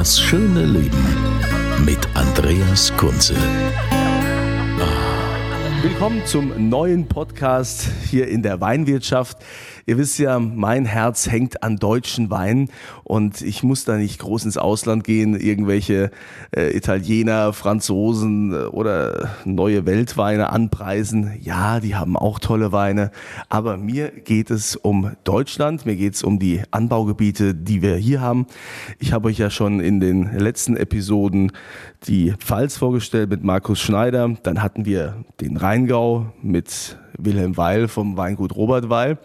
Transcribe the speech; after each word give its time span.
Das 0.00 0.18
schöne 0.18 0.64
Leben 0.64 0.96
mit 1.84 1.98
Andreas 2.14 2.90
Kunze. 2.96 3.34
Willkommen 5.82 6.26
zum 6.26 6.68
neuen 6.68 7.08
Podcast 7.08 7.88
hier 8.10 8.28
in 8.28 8.42
der 8.42 8.60
Weinwirtschaft. 8.60 9.38
Ihr 9.86 9.96
wisst 9.96 10.18
ja, 10.18 10.38
mein 10.38 10.84
Herz 10.84 11.30
hängt 11.30 11.62
an 11.62 11.78
deutschen 11.78 12.30
Weinen 12.30 12.68
und 13.02 13.40
ich 13.40 13.62
muss 13.62 13.84
da 13.84 13.96
nicht 13.96 14.20
groß 14.20 14.44
ins 14.44 14.58
Ausland 14.58 15.04
gehen, 15.04 15.34
irgendwelche 15.34 16.10
äh, 16.54 16.76
Italiener, 16.76 17.54
Franzosen 17.54 18.52
äh, 18.52 18.56
oder 18.66 19.30
neue 19.44 19.86
Weltweine 19.86 20.50
anpreisen. 20.50 21.32
Ja, 21.40 21.80
die 21.80 21.96
haben 21.96 22.16
auch 22.16 22.38
tolle 22.38 22.72
Weine, 22.72 23.10
aber 23.48 23.78
mir 23.78 24.10
geht 24.10 24.50
es 24.50 24.76
um 24.76 25.12
Deutschland, 25.24 25.86
mir 25.86 25.96
geht 25.96 26.14
es 26.14 26.22
um 26.22 26.38
die 26.38 26.62
Anbaugebiete, 26.70 27.54
die 27.54 27.80
wir 27.80 27.96
hier 27.96 28.20
haben. 28.20 28.46
Ich 28.98 29.12
habe 29.12 29.28
euch 29.28 29.38
ja 29.38 29.50
schon 29.50 29.80
in 29.80 29.98
den 29.98 30.38
letzten 30.38 30.76
Episoden 30.76 31.52
die 32.06 32.32
Pfalz 32.38 32.76
vorgestellt 32.76 33.30
mit 33.30 33.42
Markus 33.42 33.80
Schneider, 33.80 34.36
dann 34.42 34.62
hatten 34.62 34.84
wir 34.84 35.24
den 35.40 35.56
Rheingau 35.70 36.26
mit 36.42 36.98
Wilhelm 37.16 37.56
Weil 37.56 37.86
vom 37.86 38.16
Weingut 38.16 38.56
Robert 38.56 38.90
Weil. 38.90 39.18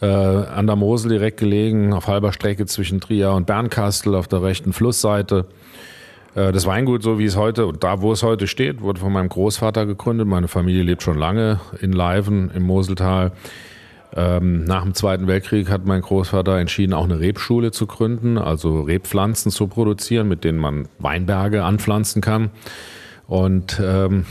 Äh, 0.00 0.06
an 0.06 0.66
der 0.66 0.76
Mosel 0.76 1.10
direkt 1.10 1.38
gelegen, 1.38 1.92
auf 1.92 2.06
halber 2.06 2.32
Strecke 2.32 2.64
zwischen 2.64 3.02
Trier 3.02 3.32
und 3.32 3.46
Bernkastel 3.46 4.14
auf 4.14 4.26
der 4.26 4.42
rechten 4.42 4.72
Flussseite. 4.72 5.44
Äh, 6.34 6.50
das 6.52 6.64
Weingut, 6.64 7.02
so 7.02 7.18
wie 7.18 7.26
es 7.26 7.36
heute 7.36 7.66
und 7.66 7.84
da, 7.84 8.00
wo 8.00 8.10
es 8.10 8.22
heute 8.22 8.46
steht, 8.46 8.80
wurde 8.80 9.00
von 9.00 9.12
meinem 9.12 9.28
Großvater 9.28 9.84
gegründet. 9.84 10.26
Meine 10.26 10.48
Familie 10.48 10.82
lebt 10.82 11.02
schon 11.02 11.18
lange 11.18 11.60
in 11.82 11.92
Leiven 11.92 12.50
im 12.54 12.62
Moseltal. 12.62 13.32
Ähm, 14.16 14.64
nach 14.64 14.82
dem 14.82 14.94
Zweiten 14.94 15.26
Weltkrieg 15.26 15.70
hat 15.70 15.86
mein 15.86 16.02
Großvater 16.02 16.58
entschieden, 16.58 16.94
auch 16.94 17.04
eine 17.04 17.20
Rebschule 17.20 17.70
zu 17.70 17.86
gründen, 17.86 18.38
also 18.38 18.82
Rebpflanzen 18.82 19.52
zu 19.52 19.68
produzieren, 19.68 20.28
mit 20.28 20.44
denen 20.44 20.58
man 20.58 20.88
Weinberge 20.98 21.62
anpflanzen 21.64 22.20
kann. 22.20 22.50
Und 23.26 23.80
ähm, 23.82 24.26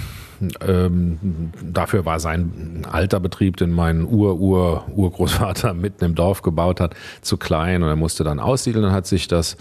ähm, 0.65 1.51
dafür 1.61 2.05
war 2.05 2.19
sein 2.19 2.85
alter 2.89 3.19
Betrieb, 3.19 3.57
den 3.57 3.71
mein 3.71 4.05
Ur-Ur-Urgroßvater 4.05 5.73
mitten 5.75 6.05
im 6.05 6.15
Dorf 6.15 6.41
gebaut 6.41 6.79
hat, 6.79 6.95
zu 7.21 7.37
klein 7.37 7.83
und 7.83 7.89
er 7.89 7.95
musste 7.95 8.23
dann 8.23 8.39
aussiedeln 8.39 8.85
und 8.85 8.91
hat 8.91 9.07
sich 9.07 9.27
das 9.27 9.57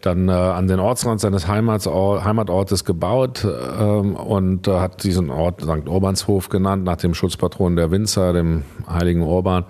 dann 0.00 0.28
äh, 0.28 0.32
an 0.32 0.68
den 0.68 0.80
Ortsrand 0.80 1.20
seines 1.20 1.48
Heimatortes 1.48 2.84
gebaut 2.84 3.44
ähm, 3.44 4.14
und 4.14 4.68
äh, 4.68 4.78
hat 4.78 5.04
diesen 5.04 5.30
Ort 5.30 5.62
St. 5.62 5.88
Urbanshof 5.88 6.48
genannt, 6.48 6.84
nach 6.84 6.96
dem 6.96 7.14
Schutzpatron 7.14 7.76
der 7.76 7.90
Winzer, 7.90 8.32
dem 8.32 8.62
heiligen 8.88 9.22
Urban. 9.22 9.64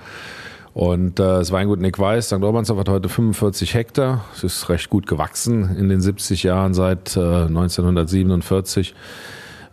Und 0.74 1.20
äh, 1.20 1.22
das 1.22 1.52
Weingut 1.52 1.80
Nick 1.80 1.98
Weiß, 1.98 2.26
St. 2.26 2.42
Urbanshof 2.42 2.78
hat 2.78 2.88
heute 2.88 3.08
45 3.08 3.74
Hektar. 3.74 4.24
Es 4.34 4.42
ist 4.42 4.68
recht 4.68 4.88
gut 4.88 5.06
gewachsen 5.06 5.76
in 5.76 5.88
den 5.88 6.00
70 6.00 6.42
Jahren 6.42 6.72
seit 6.72 7.16
äh, 7.16 7.20
1947. 7.20 8.94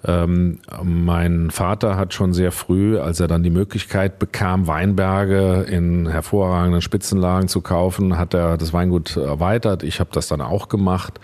Ähm, 0.05 0.59
mein 0.81 1.51
Vater 1.51 1.97
hat 1.97 2.13
schon 2.13 2.33
sehr 2.33 2.51
früh, 2.51 2.97
als 2.97 3.19
er 3.19 3.27
dann 3.27 3.43
die 3.43 3.49
Möglichkeit 3.49 4.17
bekam, 4.17 4.67
Weinberge 4.67 5.65
in 5.69 6.07
hervorragenden 6.07 6.81
Spitzenlagen 6.81 7.49
zu 7.49 7.59
kaufen, 7.61 8.17
hat 8.17 8.33
er 8.33 8.57
das 8.57 8.71
Weingut 8.71 9.17
erweitert. 9.17 9.83
Ich 9.83 9.99
habe 9.99 10.09
das 10.13 10.27
dann 10.29 10.39
auch 10.41 10.69
gemacht, 10.69 11.19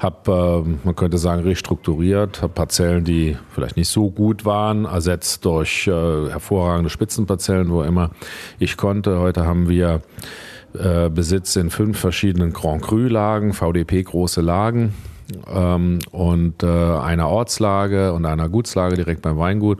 habe, 0.00 0.64
äh, 0.66 0.84
man 0.84 0.96
könnte 0.96 1.16
sagen, 1.16 1.42
restrukturiert, 1.42 2.42
habe 2.42 2.52
Parzellen, 2.52 3.04
die 3.04 3.38
vielleicht 3.54 3.78
nicht 3.78 3.88
so 3.88 4.10
gut 4.10 4.44
waren, 4.44 4.84
ersetzt 4.84 5.46
durch 5.46 5.86
äh, 5.86 5.90
hervorragende 5.90 6.90
Spitzenparzellen, 6.90 7.70
wo 7.70 7.82
immer 7.82 8.10
ich 8.58 8.76
konnte. 8.76 9.18
Heute 9.18 9.46
haben 9.46 9.68
wir 9.68 10.02
äh, 10.74 11.08
Besitz 11.08 11.56
in 11.56 11.70
fünf 11.70 11.98
verschiedenen 11.98 12.52
Grand 12.52 12.82
Cru-Lagen, 12.82 13.54
VDP 13.54 14.02
große 14.02 14.42
Lagen 14.42 14.92
ähm, 15.52 15.98
und 16.10 16.62
äh, 16.62 16.66
einer 16.66 17.28
Ortslage 17.28 18.12
und 18.12 18.24
einer 18.26 18.48
Gutslage 18.48 18.96
direkt 18.96 19.22
beim 19.22 19.38
Weingut. 19.38 19.78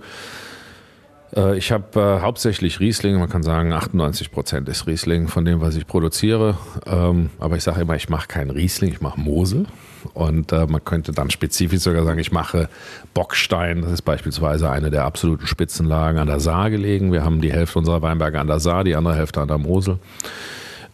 Äh, 1.37 1.57
ich 1.57 1.73
habe 1.73 2.01
äh, 2.01 2.23
hauptsächlich 2.23 2.81
Riesling, 2.81 3.19
man 3.19 3.29
kann 3.29 3.43
sagen 3.43 3.73
98 3.73 4.31
Prozent 4.31 4.69
ist 4.69 4.87
Riesling 4.87 5.29
von 5.29 5.45
dem, 5.45 5.61
was 5.61 5.77
ich 5.77 5.87
produziere. 5.87 6.57
Ähm, 6.87 7.31
aber 7.39 7.57
ich 7.57 7.63
sage 7.63 7.81
immer, 7.83 7.97
ich 7.97 8.09
mache 8.09 8.29
keinen 8.29 8.51
Riesling, 8.51 8.93
ich 8.93 9.01
mache 9.01 9.21
Mosel. 9.21 9.67
Und 10.15 10.53
äh, 10.53 10.67
man 10.67 10.83
könnte 10.83 11.13
dann 11.13 11.31
spezifisch 11.31 11.81
sogar 11.81 12.05
sagen, 12.05 12.19
ich 12.19 12.33
mache 12.33 12.69
Bockstein. 13.13 13.83
Das 13.83 13.93
ist 13.93 14.03
beispielsweise 14.03 14.71
eine 14.71 14.91
der 14.91 15.05
absoluten 15.05 15.47
Spitzenlagen 15.47 16.19
an 16.19 16.27
der 16.27 16.41
Saar 16.41 16.71
gelegen. 16.71 17.13
Wir 17.13 17.25
haben 17.25 17.41
die 17.41 17.53
Hälfte 17.53 17.79
unserer 17.79 18.01
Weinberge 18.01 18.41
an 18.41 18.47
der 18.47 18.61
Saar, 18.61 18.85
die 18.85 18.97
andere 18.97 19.17
Hälfte 19.17 19.41
an 19.41 19.49
der 19.49 19.59
Mosel. 19.59 19.99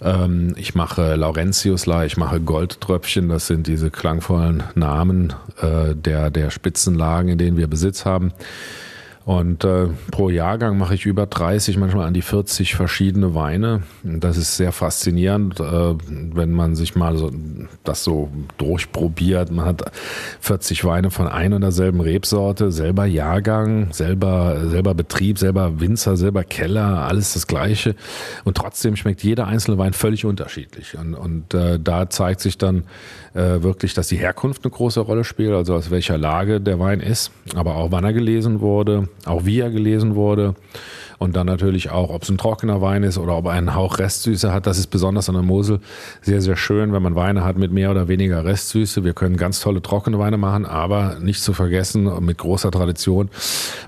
Ähm, 0.02 0.54
ich 0.56 0.74
mache 0.74 1.14
Laurentiusla, 1.14 2.04
ich 2.04 2.16
mache 2.16 2.40
Goldtröpfchen. 2.40 3.28
Das 3.28 3.46
sind 3.46 3.66
diese 3.66 3.90
klangvollen 3.90 4.62
Namen 4.74 5.32
äh, 5.60 5.94
der, 5.94 6.30
der 6.30 6.50
Spitzenlagen, 6.50 7.30
in 7.30 7.38
denen 7.38 7.56
wir 7.56 7.66
Besitz 7.66 8.04
haben. 8.04 8.32
Und 9.26 9.64
äh, 9.64 9.88
pro 10.12 10.30
Jahrgang 10.30 10.78
mache 10.78 10.94
ich 10.94 11.04
über 11.04 11.26
30, 11.26 11.78
manchmal 11.78 12.06
an 12.06 12.14
die 12.14 12.22
40 12.22 12.76
verschiedene 12.76 13.34
Weine. 13.34 13.82
Das 14.04 14.36
ist 14.36 14.56
sehr 14.56 14.70
faszinierend, 14.70 15.58
äh, 15.58 15.94
wenn 16.06 16.52
man 16.52 16.76
sich 16.76 16.94
mal 16.94 17.16
so, 17.16 17.32
das 17.82 18.04
so 18.04 18.30
durchprobiert. 18.56 19.50
Man 19.50 19.66
hat 19.66 19.90
40 20.42 20.84
Weine 20.84 21.10
von 21.10 21.26
ein 21.26 21.54
und 21.54 21.62
derselben 21.62 22.00
Rebsorte, 22.00 22.70
selber 22.70 23.04
Jahrgang, 23.04 23.92
selber, 23.92 24.68
selber 24.68 24.94
Betrieb, 24.94 25.40
selber 25.40 25.80
Winzer, 25.80 26.16
selber 26.16 26.44
Keller, 26.44 27.08
alles 27.08 27.32
das 27.32 27.48
Gleiche. 27.48 27.96
Und 28.44 28.56
trotzdem 28.56 28.94
schmeckt 28.94 29.24
jeder 29.24 29.48
einzelne 29.48 29.76
Wein 29.76 29.92
völlig 29.92 30.24
unterschiedlich. 30.24 30.96
Und, 30.96 31.14
und 31.14 31.52
äh, 31.52 31.80
da 31.80 32.08
zeigt 32.08 32.40
sich 32.40 32.58
dann 32.58 32.84
äh, 33.36 33.62
wirklich, 33.62 33.94
dass 33.94 34.08
die 34.08 34.16
Herkunft 34.16 34.64
eine 34.64 34.70
große 34.70 35.00
Rolle 35.00 35.22
spielt, 35.22 35.52
also 35.52 35.74
aus 35.74 35.90
welcher 35.90 36.18
Lage 36.18 36.60
der 36.60 36.78
Wein 36.78 37.00
ist, 37.00 37.30
aber 37.54 37.76
auch 37.76 37.90
wann 37.92 38.04
er 38.04 38.12
gelesen 38.12 38.60
wurde 38.60 39.08
auch 39.26 39.44
wie 39.44 39.60
er 39.60 39.70
gelesen 39.70 40.14
wurde. 40.14 40.54
Und 41.18 41.34
dann 41.34 41.46
natürlich 41.46 41.90
auch, 41.90 42.10
ob 42.10 42.24
es 42.24 42.28
ein 42.28 42.36
trockener 42.36 42.82
Wein 42.82 43.02
ist 43.02 43.16
oder 43.16 43.38
ob 43.38 43.46
er 43.46 43.52
einen 43.52 43.74
Hauch 43.74 43.98
Restsüße 43.98 44.52
hat. 44.52 44.66
Das 44.66 44.78
ist 44.78 44.88
besonders 44.88 45.30
an 45.30 45.34
der 45.34 45.42
Mosel 45.42 45.80
sehr, 46.20 46.42
sehr 46.42 46.56
schön, 46.56 46.92
wenn 46.92 47.02
man 47.02 47.14
Weine 47.14 47.42
hat 47.42 47.56
mit 47.56 47.72
mehr 47.72 47.90
oder 47.90 48.06
weniger 48.06 48.44
Restsüße. 48.44 49.02
Wir 49.02 49.14
können 49.14 49.38
ganz 49.38 49.60
tolle 49.60 49.80
trockene 49.80 50.18
Weine 50.18 50.36
machen, 50.36 50.66
aber 50.66 51.16
nicht 51.20 51.42
zu 51.42 51.54
vergessen, 51.54 52.22
mit 52.22 52.36
großer 52.36 52.70
Tradition 52.70 53.30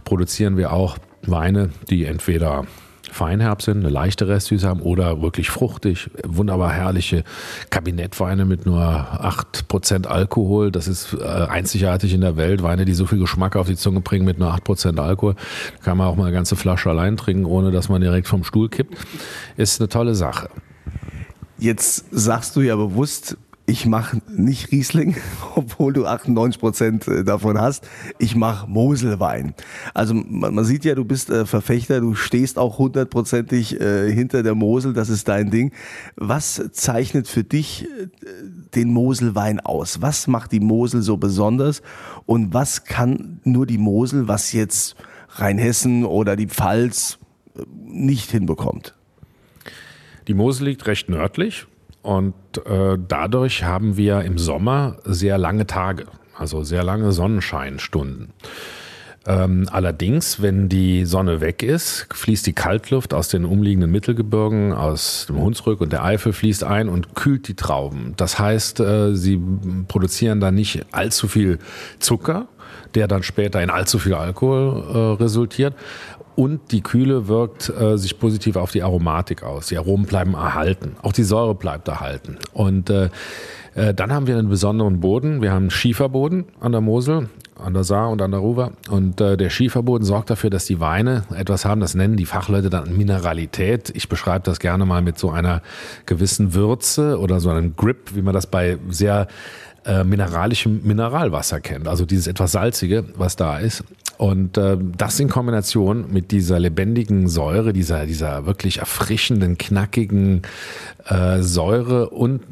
produzieren 0.04 0.56
wir 0.56 0.72
auch 0.72 0.96
Weine, 1.26 1.68
die 1.90 2.06
entweder 2.06 2.64
Feinherb 3.10 3.62
sind, 3.62 3.78
eine 3.78 3.88
leichte 3.88 4.28
Restsüße 4.28 4.66
haben 4.66 4.80
oder 4.80 5.22
wirklich 5.22 5.50
fruchtig, 5.50 6.10
wunderbar 6.26 6.72
herrliche 6.72 7.24
Kabinettweine 7.70 8.44
mit 8.44 8.66
nur 8.66 8.80
8% 8.80 10.06
Alkohol. 10.06 10.70
Das 10.70 10.88
ist 10.88 11.14
äh, 11.14 11.24
einzigartig 11.24 12.14
in 12.14 12.20
der 12.20 12.36
Welt. 12.36 12.62
Weine, 12.62 12.84
die 12.84 12.94
so 12.94 13.06
viel 13.06 13.18
Geschmack 13.18 13.56
auf 13.56 13.66
die 13.66 13.76
Zunge 13.76 14.00
bringen 14.00 14.24
mit 14.24 14.38
nur 14.38 14.54
8% 14.54 14.98
Alkohol. 14.98 15.34
Da 15.78 15.84
kann 15.84 15.98
man 15.98 16.06
auch 16.06 16.16
mal 16.16 16.24
eine 16.24 16.32
ganze 16.32 16.56
Flasche 16.56 16.90
allein 16.90 17.16
trinken, 17.16 17.44
ohne 17.44 17.70
dass 17.70 17.88
man 17.88 18.00
direkt 18.00 18.28
vom 18.28 18.44
Stuhl 18.44 18.68
kippt. 18.68 18.96
Ist 19.56 19.80
eine 19.80 19.88
tolle 19.88 20.14
Sache. 20.14 20.48
Jetzt 21.58 22.06
sagst 22.12 22.54
du 22.54 22.60
ja 22.60 22.76
bewusst, 22.76 23.36
ich 23.68 23.84
mache 23.84 24.22
nicht 24.34 24.72
Riesling, 24.72 25.16
obwohl 25.54 25.92
du 25.92 26.06
98 26.06 26.58
Prozent 26.58 27.06
äh, 27.06 27.22
davon 27.22 27.60
hast. 27.60 27.86
Ich 28.18 28.34
mache 28.34 28.66
Moselwein. 28.68 29.54
Also 29.92 30.14
man, 30.14 30.54
man, 30.54 30.64
sieht 30.64 30.86
ja, 30.86 30.94
du 30.94 31.04
bist 31.04 31.28
äh, 31.28 31.44
Verfechter, 31.44 32.00
du 32.00 32.14
stehst 32.14 32.58
auch 32.58 32.78
hundertprozentig 32.78 33.78
äh, 33.78 34.10
hinter 34.10 34.42
der 34.42 34.54
Mosel, 34.54 34.94
das 34.94 35.10
ist 35.10 35.28
dein 35.28 35.50
Ding. 35.50 35.72
Was 36.16 36.62
zeichnet 36.72 37.28
für 37.28 37.44
dich 37.44 37.84
äh, 37.84 38.08
den 38.74 38.90
Moselwein 38.90 39.60
aus? 39.60 40.00
Was 40.00 40.26
macht 40.26 40.52
die 40.52 40.60
Mosel 40.60 41.02
so 41.02 41.18
besonders? 41.18 41.82
Und 42.24 42.54
was 42.54 42.84
kann 42.84 43.40
nur 43.44 43.66
die 43.66 43.78
Mosel, 43.78 44.28
was 44.28 44.52
jetzt 44.52 44.96
Rheinhessen 45.28 46.06
oder 46.06 46.36
die 46.36 46.48
Pfalz 46.48 47.18
äh, 47.54 47.62
nicht 47.84 48.30
hinbekommt? 48.30 48.94
Die 50.26 50.34
Mosel 50.34 50.68
liegt 50.68 50.86
recht 50.86 51.10
nördlich 51.10 51.66
und 52.08 52.32
äh, 52.64 52.96
dadurch 53.06 53.64
haben 53.64 53.98
wir 53.98 54.22
im 54.22 54.38
Sommer 54.38 54.96
sehr 55.04 55.36
lange 55.36 55.66
Tage, 55.66 56.06
also 56.34 56.62
sehr 56.62 56.82
lange 56.82 57.12
Sonnenscheinstunden. 57.12 58.32
Ähm, 59.26 59.68
allerdings, 59.70 60.40
wenn 60.40 60.70
die 60.70 61.04
Sonne 61.04 61.42
weg 61.42 61.62
ist, 61.62 62.06
fließt 62.10 62.46
die 62.46 62.54
Kaltluft 62.54 63.12
aus 63.12 63.28
den 63.28 63.44
umliegenden 63.44 63.90
Mittelgebirgen, 63.90 64.72
aus 64.72 65.26
dem 65.28 65.38
Hunsrück 65.38 65.82
und 65.82 65.92
der 65.92 66.02
Eifel 66.02 66.32
fließt 66.32 66.64
ein 66.64 66.88
und 66.88 67.14
kühlt 67.14 67.46
die 67.46 67.56
Trauben. 67.56 68.14
Das 68.16 68.38
heißt, 68.38 68.80
äh, 68.80 69.14
sie 69.14 69.38
produzieren 69.86 70.40
dann 70.40 70.54
nicht 70.54 70.86
allzu 70.92 71.28
viel 71.28 71.58
Zucker, 71.98 72.48
der 72.94 73.06
dann 73.06 73.22
später 73.22 73.62
in 73.62 73.68
allzu 73.68 73.98
viel 73.98 74.14
Alkohol 74.14 74.82
äh, 75.18 75.22
resultiert 75.22 75.74
und 76.38 76.70
die 76.70 76.82
Kühle 76.82 77.26
wirkt 77.26 77.68
äh, 77.68 77.98
sich 77.98 78.16
positiv 78.16 78.54
auf 78.54 78.70
die 78.70 78.84
Aromatik 78.84 79.42
aus. 79.42 79.66
Die 79.66 79.76
Aromen 79.76 80.06
bleiben 80.06 80.34
erhalten. 80.34 80.94
Auch 81.02 81.12
die 81.12 81.24
Säure 81.24 81.56
bleibt 81.56 81.88
erhalten. 81.88 82.38
Und 82.52 82.90
äh, 82.90 83.08
äh, 83.74 83.92
dann 83.92 84.12
haben 84.12 84.28
wir 84.28 84.38
einen 84.38 84.48
besonderen 84.48 85.00
Boden. 85.00 85.42
Wir 85.42 85.50
haben 85.50 85.68
Schieferboden 85.68 86.44
an 86.60 86.70
der 86.70 86.80
Mosel, 86.80 87.28
an 87.58 87.74
der 87.74 87.82
Saar 87.82 88.10
und 88.10 88.22
an 88.22 88.30
der 88.30 88.38
Ruwer. 88.38 88.70
Und 88.88 89.20
äh, 89.20 89.36
der 89.36 89.50
Schieferboden 89.50 90.06
sorgt 90.06 90.30
dafür, 90.30 90.48
dass 90.48 90.64
die 90.64 90.78
Weine 90.78 91.24
etwas 91.34 91.64
haben, 91.64 91.80
das 91.80 91.96
nennen 91.96 92.16
die 92.16 92.24
Fachleute 92.24 92.70
dann 92.70 92.96
Mineralität. 92.96 93.90
Ich 93.96 94.08
beschreibe 94.08 94.44
das 94.44 94.60
gerne 94.60 94.86
mal 94.86 95.02
mit 95.02 95.18
so 95.18 95.32
einer 95.32 95.60
gewissen 96.06 96.54
Würze 96.54 97.18
oder 97.18 97.40
so 97.40 97.50
einem 97.50 97.74
Grip, 97.74 98.14
wie 98.14 98.22
man 98.22 98.32
das 98.32 98.46
bei 98.46 98.78
sehr 98.90 99.26
äh, 99.84 100.04
mineralischem 100.04 100.82
Mineralwasser 100.84 101.58
kennt. 101.58 101.88
Also 101.88 102.04
dieses 102.04 102.28
etwas 102.28 102.52
salzige, 102.52 103.06
was 103.16 103.34
da 103.34 103.58
ist. 103.58 103.82
Und 104.18 104.58
äh, 104.58 104.76
das 104.96 105.20
in 105.20 105.28
Kombination 105.28 106.12
mit 106.12 106.32
dieser 106.32 106.58
lebendigen 106.58 107.28
Säure, 107.28 107.72
dieser, 107.72 108.04
dieser 108.04 108.46
wirklich 108.46 108.78
erfrischenden, 108.78 109.56
knackigen 109.56 110.42
äh, 111.06 111.40
Säure 111.40 112.10
und 112.10 112.42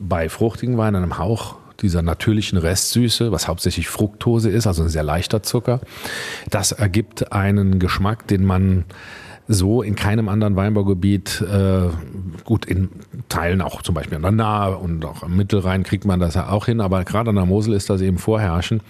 bei 0.00 0.30
fruchtigen 0.30 0.78
Weinen 0.78 0.96
einem 0.96 1.18
Hauch 1.18 1.56
dieser 1.82 2.00
natürlichen 2.00 2.56
Restsüße, 2.56 3.30
was 3.30 3.46
hauptsächlich 3.46 3.88
Fructose 3.88 4.48
ist, 4.48 4.66
also 4.66 4.84
ein 4.84 4.88
sehr 4.88 5.02
leichter 5.02 5.42
Zucker. 5.42 5.80
Das 6.48 6.72
ergibt 6.72 7.30
einen 7.30 7.78
Geschmack, 7.78 8.26
den 8.26 8.46
man 8.46 8.86
so 9.48 9.82
in 9.82 9.96
keinem 9.96 10.30
anderen 10.30 10.56
Weinbaugebiet, 10.56 11.42
äh, 11.42 11.90
gut, 12.44 12.64
in 12.64 12.88
Teilen 13.28 13.60
auch 13.60 13.82
zum 13.82 13.94
Beispiel 13.94 14.16
an 14.16 14.22
der 14.22 14.32
Nahe 14.32 14.78
und 14.78 15.04
auch 15.04 15.22
am 15.22 15.36
Mittelrhein 15.36 15.82
kriegt 15.82 16.06
man 16.06 16.20
das 16.20 16.34
ja 16.34 16.48
auch 16.48 16.64
hin, 16.64 16.80
aber 16.80 17.04
gerade 17.04 17.28
an 17.28 17.36
der 17.36 17.44
Mosel 17.44 17.74
ist 17.74 17.90
das 17.90 18.00
eben 18.00 18.16
vorherrschend. 18.16 18.82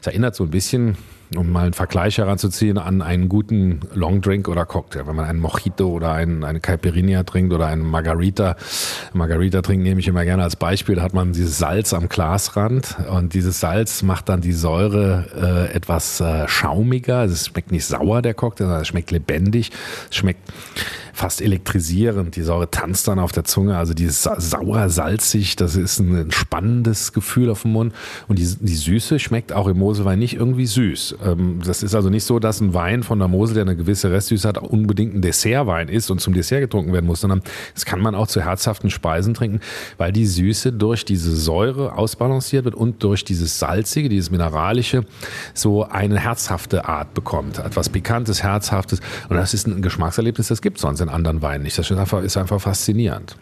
Es 0.00 0.06
erinnert 0.06 0.34
so 0.34 0.44
ein 0.44 0.50
bisschen 0.50 0.96
um 1.36 1.50
mal 1.50 1.64
einen 1.64 1.72
Vergleich 1.72 2.18
heranzuziehen, 2.18 2.78
an 2.78 3.02
einen 3.02 3.28
guten 3.28 3.80
Longdrink 3.94 4.48
oder 4.48 4.66
Cocktail. 4.66 5.06
Wenn 5.06 5.16
man 5.16 5.24
einen 5.24 5.40
Mojito 5.40 5.88
oder 5.88 6.12
einen, 6.12 6.44
eine 6.44 6.60
Caipirinha 6.60 7.22
trinkt 7.24 7.52
oder 7.52 7.66
einen 7.66 7.82
Margarita. 7.82 8.56
Margarita 9.12 9.62
trinken 9.62 9.82
nehme 9.82 10.00
ich 10.00 10.08
immer 10.08 10.24
gerne 10.24 10.42
als 10.42 10.56
Beispiel. 10.56 10.96
Da 10.96 11.02
hat 11.02 11.14
man 11.14 11.32
dieses 11.32 11.58
Salz 11.58 11.92
am 11.92 12.08
Glasrand 12.08 12.96
und 13.10 13.34
dieses 13.34 13.60
Salz 13.60 14.02
macht 14.02 14.28
dann 14.28 14.40
die 14.40 14.52
Säure 14.52 15.68
äh, 15.70 15.74
etwas 15.74 16.20
äh, 16.20 16.46
schaumiger. 16.48 17.18
Also 17.18 17.34
es 17.34 17.46
schmeckt 17.46 17.72
nicht 17.72 17.86
sauer, 17.86 18.22
der 18.22 18.34
Cocktail, 18.34 18.64
sondern 18.64 18.82
es 18.82 18.88
schmeckt 18.88 19.10
lebendig. 19.10 19.70
Es 20.10 20.16
schmeckt 20.16 20.40
fast 21.12 21.42
elektrisierend. 21.42 22.36
Die 22.36 22.42
Säure 22.42 22.70
tanzt 22.70 23.08
dann 23.08 23.18
auf 23.18 23.32
der 23.32 23.44
Zunge. 23.44 23.76
Also 23.76 23.94
dieses 23.94 24.22
sauer, 24.22 24.88
salzig, 24.88 25.56
das 25.56 25.76
ist 25.76 26.00
ein 26.00 26.30
spannendes 26.30 27.12
Gefühl 27.12 27.50
auf 27.50 27.62
dem 27.62 27.72
Mund. 27.72 27.94
Und 28.28 28.38
die, 28.38 28.56
die 28.60 28.74
Süße 28.74 29.18
schmeckt 29.18 29.52
auch 29.52 29.66
im 29.66 29.78
Moselwein 29.78 30.18
nicht 30.18 30.34
irgendwie 30.34 30.66
süß. 30.66 31.16
Ähm, 31.24 31.60
das 31.64 31.82
ist 31.82 31.94
also 31.94 32.10
nicht 32.10 32.24
so, 32.24 32.38
dass 32.38 32.60
ein 32.60 32.74
Wein 32.74 33.02
von 33.02 33.18
der 33.18 33.28
Mosel, 33.28 33.54
der 33.54 33.62
eine 33.62 33.76
gewisse 33.76 34.10
Restsüße 34.10 34.48
hat, 34.48 34.58
unbedingt 34.58 35.14
ein 35.14 35.22
Dessertwein 35.22 35.88
ist 35.88 36.10
und 36.10 36.20
zum 36.20 36.34
Dessert 36.34 36.60
getrunken 36.60 36.92
werden 36.92 37.06
muss, 37.06 37.20
sondern 37.20 37.42
das 37.74 37.84
kann 37.84 38.00
man 38.00 38.14
auch 38.14 38.26
zu 38.26 38.40
herzhaften 38.42 38.90
Speisen 38.90 39.34
trinken, 39.34 39.60
weil 39.98 40.12
die 40.12 40.26
Süße 40.26 40.72
durch 40.72 41.04
diese 41.04 41.34
Säure 41.36 41.96
ausbalanciert 41.96 42.64
wird 42.64 42.74
und 42.74 43.02
durch 43.02 43.24
dieses 43.24 43.58
Salzige, 43.58 44.08
dieses 44.08 44.30
Mineralische, 44.30 45.04
so 45.54 45.84
eine 45.84 46.18
herzhafte 46.18 46.88
Art 46.88 47.14
bekommt. 47.14 47.58
Etwas 47.58 47.88
Pikantes, 47.88 48.42
Herzhaftes. 48.42 49.00
Und 49.28 49.36
das 49.36 49.54
ist 49.54 49.66
ein 49.66 49.82
Geschmackserlebnis, 49.82 50.48
das 50.48 50.62
gibt 50.62 50.78
es 50.78 50.82
sonst 50.82 51.00
in 51.00 51.08
anderen 51.12 51.42
Weinen 51.42 51.64
nicht. 51.64 51.78
Das 51.78 51.90
ist 51.90 51.96
einfach, 51.96 52.22
ist 52.22 52.36
einfach 52.36 52.60
faszinierend. 52.60 53.36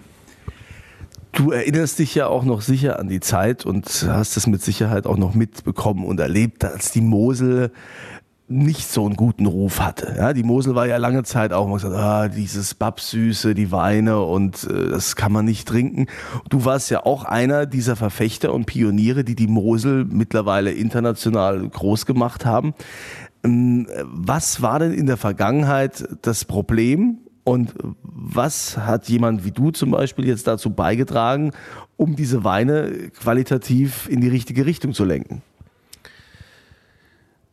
Du 1.33 1.53
erinnerst 1.53 1.99
dich 1.99 2.15
ja 2.15 2.27
auch 2.27 2.43
noch 2.43 2.61
sicher 2.61 2.99
an 2.99 3.09
die 3.09 3.21
Zeit 3.21 3.65
und 3.65 4.07
hast 4.09 4.37
es 4.37 4.47
mit 4.47 4.63
Sicherheit 4.63 5.07
auch 5.07 5.17
noch 5.17 5.35
mitbekommen 5.35 6.05
und 6.05 6.19
erlebt, 6.19 6.65
als 6.65 6.91
die 6.91 7.01
Mosel 7.01 7.71
nicht 8.51 8.91
so 8.91 9.07
einen 9.07 9.15
guten 9.15 9.47
Ruf 9.47 9.81
hatte. 9.81 10.17
Ja, 10.19 10.33
die 10.33 10.43
Mosel 10.43 10.75
war 10.75 10.85
ja 10.87 10.97
lange 10.97 11.23
Zeit 11.23 11.53
auch 11.53 11.69
mal 11.69 11.75
gesagt, 11.75 11.95
ah, 11.95 12.27
dieses 12.27 12.75
Babsüße, 12.75 13.55
die 13.55 13.71
Weine 13.71 14.23
und 14.23 14.65
äh, 14.65 14.91
das 14.91 15.15
kann 15.15 15.31
man 15.31 15.45
nicht 15.45 15.69
trinken. 15.69 16.07
Du 16.49 16.65
warst 16.65 16.91
ja 16.91 17.07
auch 17.07 17.25
einer 17.25 17.67
dieser 17.67 17.95
Verfechter 17.95 18.53
und 18.53 18.67
Pioniere, 18.67 19.23
die 19.23 19.37
die 19.37 19.47
Mosel 19.47 20.05
mittlerweile 20.05 20.73
international 20.73 21.69
groß 21.69 22.07
gemacht 22.07 22.45
haben. 22.45 22.75
Ähm, 23.45 23.87
was 24.03 24.63
war 24.63 24.81
denn 24.81 24.95
in 24.95 25.07
der 25.07 25.17
Vergangenheit 25.17 26.09
das 26.23 26.45
Problem 26.45 27.19
und 27.51 27.75
was 28.03 28.77
hat 28.77 29.09
jemand 29.09 29.45
wie 29.45 29.51
du 29.51 29.73
zum 29.73 29.91
Beispiel 29.91 30.25
jetzt 30.25 30.47
dazu 30.47 30.71
beigetragen, 30.71 31.51
um 31.97 32.15
diese 32.15 32.45
Weine 32.45 33.11
qualitativ 33.11 34.09
in 34.09 34.21
die 34.21 34.29
richtige 34.29 34.67
Richtung 34.67 34.95
zu 34.95 35.05
lenken? 35.05 35.43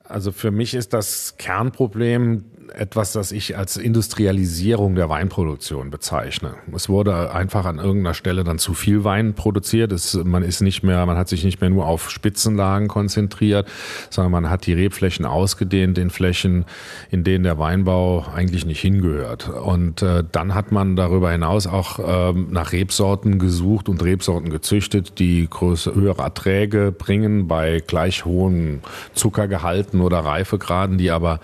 Also 0.03 0.31
für 0.31 0.51
mich 0.51 0.75
ist 0.75 0.93
das 0.93 1.37
Kernproblem 1.37 2.45
etwas, 2.73 3.13
das 3.13 3.31
ich 3.31 3.57
als 3.57 3.77
Industrialisierung 3.77 4.95
der 4.95 5.09
Weinproduktion 5.09 5.89
bezeichne. 5.89 6.55
Es 6.73 6.89
wurde 6.89 7.31
einfach 7.31 7.65
an 7.65 7.79
irgendeiner 7.79 8.13
Stelle 8.13 8.43
dann 8.43 8.59
zu 8.59 8.73
viel 8.73 9.03
Wein 9.03 9.33
produziert. 9.33 9.91
Es, 9.91 10.13
man 10.13 10.43
ist 10.43 10.61
nicht 10.61 10.83
mehr, 10.83 11.05
man 11.05 11.17
hat 11.17 11.29
sich 11.29 11.43
nicht 11.43 11.61
mehr 11.61 11.69
nur 11.69 11.87
auf 11.87 12.09
Spitzenlagen 12.09 12.87
konzentriert, 12.87 13.67
sondern 14.09 14.31
man 14.31 14.49
hat 14.49 14.65
die 14.65 14.73
Rebflächen 14.73 15.25
ausgedehnt 15.25 15.97
in 15.97 16.09
Flächen, 16.09 16.65
in 17.09 17.23
denen 17.23 17.43
der 17.43 17.57
Weinbau 17.57 18.25
eigentlich 18.33 18.65
nicht 18.65 18.81
hingehört. 18.81 19.49
Und 19.49 20.01
äh, 20.01 20.23
dann 20.31 20.53
hat 20.53 20.71
man 20.71 20.95
darüber 20.95 21.31
hinaus 21.31 21.67
auch 21.67 21.99
ähm, 21.99 22.47
nach 22.51 22.71
Rebsorten 22.71 23.39
gesucht 23.39 23.89
und 23.89 24.03
Rebsorten 24.03 24.49
gezüchtet, 24.49 25.19
die 25.19 25.47
größere, 25.49 25.95
höhere 25.95 26.23
Erträge 26.23 26.91
bringen 26.91 27.47
bei 27.47 27.81
gleich 27.85 28.25
hohen 28.25 28.81
Zuckergehalten 29.13 30.01
oder 30.01 30.19
Reifegraden, 30.19 30.97
die 30.97 31.11
aber 31.11 31.39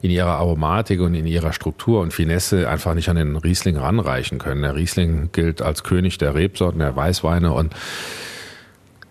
in 0.00 0.10
ihrer 0.10 0.38
Aromatik 0.38 0.61
Aromatik 0.62 1.00
und 1.00 1.14
in 1.14 1.26
ihrer 1.26 1.52
Struktur 1.52 2.00
und 2.00 2.12
Finesse 2.12 2.68
einfach 2.68 2.94
nicht 2.94 3.08
an 3.08 3.16
den 3.16 3.36
Riesling 3.36 3.76
ranreichen 3.76 4.38
können. 4.38 4.62
Der 4.62 4.76
Riesling 4.76 5.30
gilt 5.32 5.60
als 5.60 5.82
König 5.82 6.18
der 6.18 6.34
Rebsorten, 6.34 6.78
der 6.78 6.94
Weißweine 6.94 7.52
und 7.52 7.74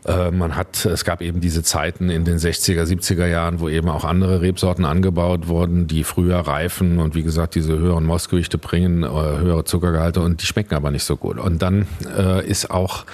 äh, 0.06 0.32
man 0.32 0.56
hat, 0.56 0.86
es 0.86 1.04
gab 1.04 1.22
eben 1.22 1.42
diese 1.42 1.62
Zeiten 1.62 2.10
in 2.10 2.24
den 2.24 2.38
60er, 2.38 2.84
70er 2.84 3.28
Jahren, 3.28 3.60
wo 3.60 3.70
eben 3.70 3.90
auch 3.90 4.06
andere 4.06 4.42
Rebsorten 4.42 4.86
angebaut 4.86 5.48
wurden, 5.48 5.88
die 5.88 6.04
früher 6.04 6.40
reifen 6.40 7.00
und 7.00 7.16
wie 7.16 7.24
gesagt 7.24 7.54
diese 7.56 7.78
höheren 7.78 8.06
Mostgewichte 8.06 8.58
bringen, 8.58 9.04
äh, 9.04 9.08
höhere 9.08 9.66
Zuckergehalte 9.66 10.22
und 10.22 10.42
die 10.42 10.46
schmecken 10.46 10.74
aber 10.74 10.90
nicht 10.90 11.04
so 11.04 11.18
gut. 11.18 11.38
Und 11.38 11.62
dann 11.62 11.86
äh, 12.18 12.48
ist 12.48 12.72
auch 12.72 13.06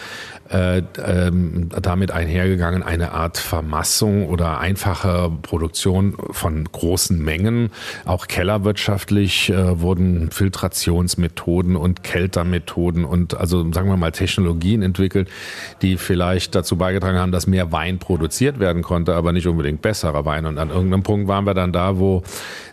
äh, 0.50 0.82
ähm, 1.04 1.70
damit 1.82 2.12
einhergegangen 2.12 2.84
eine 2.84 3.12
Art 3.12 3.38
Vermassung 3.38 4.28
oder 4.28 4.60
einfache 4.60 5.32
Produktion 5.42 6.18
von 6.32 6.64
großen 6.66 7.22
Mengen. 7.24 7.72
Auch 8.06 8.28
kellerwirtschaftlich 8.28 9.50
äh, 9.50 9.80
wurden 9.80 10.32
Filtrationsmethoden 10.32 11.76
und 11.76 12.04
Kältermethoden 12.04 13.06
und 13.06 13.38
also 13.38 13.72
sagen 13.72 13.90
wir 13.90 13.98
mal 13.98 14.12
Technologien 14.12 14.82
entwickelt, 14.82 15.30
die 15.82 15.98
vielleicht 15.98 16.56
dazu 16.56 16.78
beigetragen 16.78 17.18
haben, 17.18 17.32
dass 17.32 17.48
mehr 17.48 17.72
Wein 17.72 18.00
produziert 18.00 18.60
werden 18.60 18.82
konnte, 18.82 19.16
aber 19.16 19.32
nicht 19.32 19.48
unbedingt 19.48 19.82
besserer 19.82 20.26
Wein. 20.26 20.46
Und 20.46 20.58
an 20.58 20.70
irgendeinem 20.70 21.04
Punkt 21.04 21.28
waren 21.28 21.46
wir 21.46 21.54
dann 21.54 21.72
da, 21.72 21.98
wo 22.00 22.24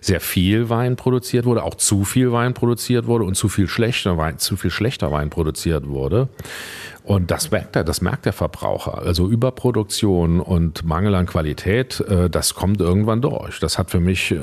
sehr 0.04 0.20
viel 0.20 0.68
Wein 0.68 0.96
produziert 0.96 1.46
wurde, 1.46 1.62
auch 1.62 1.76
zu 1.76 2.04
viel 2.04 2.30
Wein 2.30 2.52
produziert 2.52 3.06
wurde 3.06 3.24
und 3.24 3.36
zu 3.36 3.48
viel 3.48 3.68
schlechter 3.68 4.18
Wein, 4.18 4.38
zu 4.38 4.56
viel 4.56 4.70
schlechter 4.70 5.10
Wein 5.10 5.30
produziert 5.30 5.88
wurde. 5.88 6.28
Und 7.04 7.30
das 7.30 7.50
merkt 7.50 7.74
er, 7.74 7.84
das 7.84 8.02
merkt 8.02 8.26
der 8.26 8.34
Verbraucher. 8.34 8.98
Also 8.98 9.28
Überproduktion 9.28 10.40
und 10.40 10.84
Mangel 10.84 11.14
an 11.14 11.24
Qualität, 11.24 12.00
äh, 12.00 12.28
das 12.28 12.54
kommt 12.54 12.82
irgendwann 12.82 13.22
durch. 13.22 13.60
Das 13.60 13.78
hat 13.78 13.90
für 13.90 14.00
mich, 14.00 14.30
äh, 14.30 14.36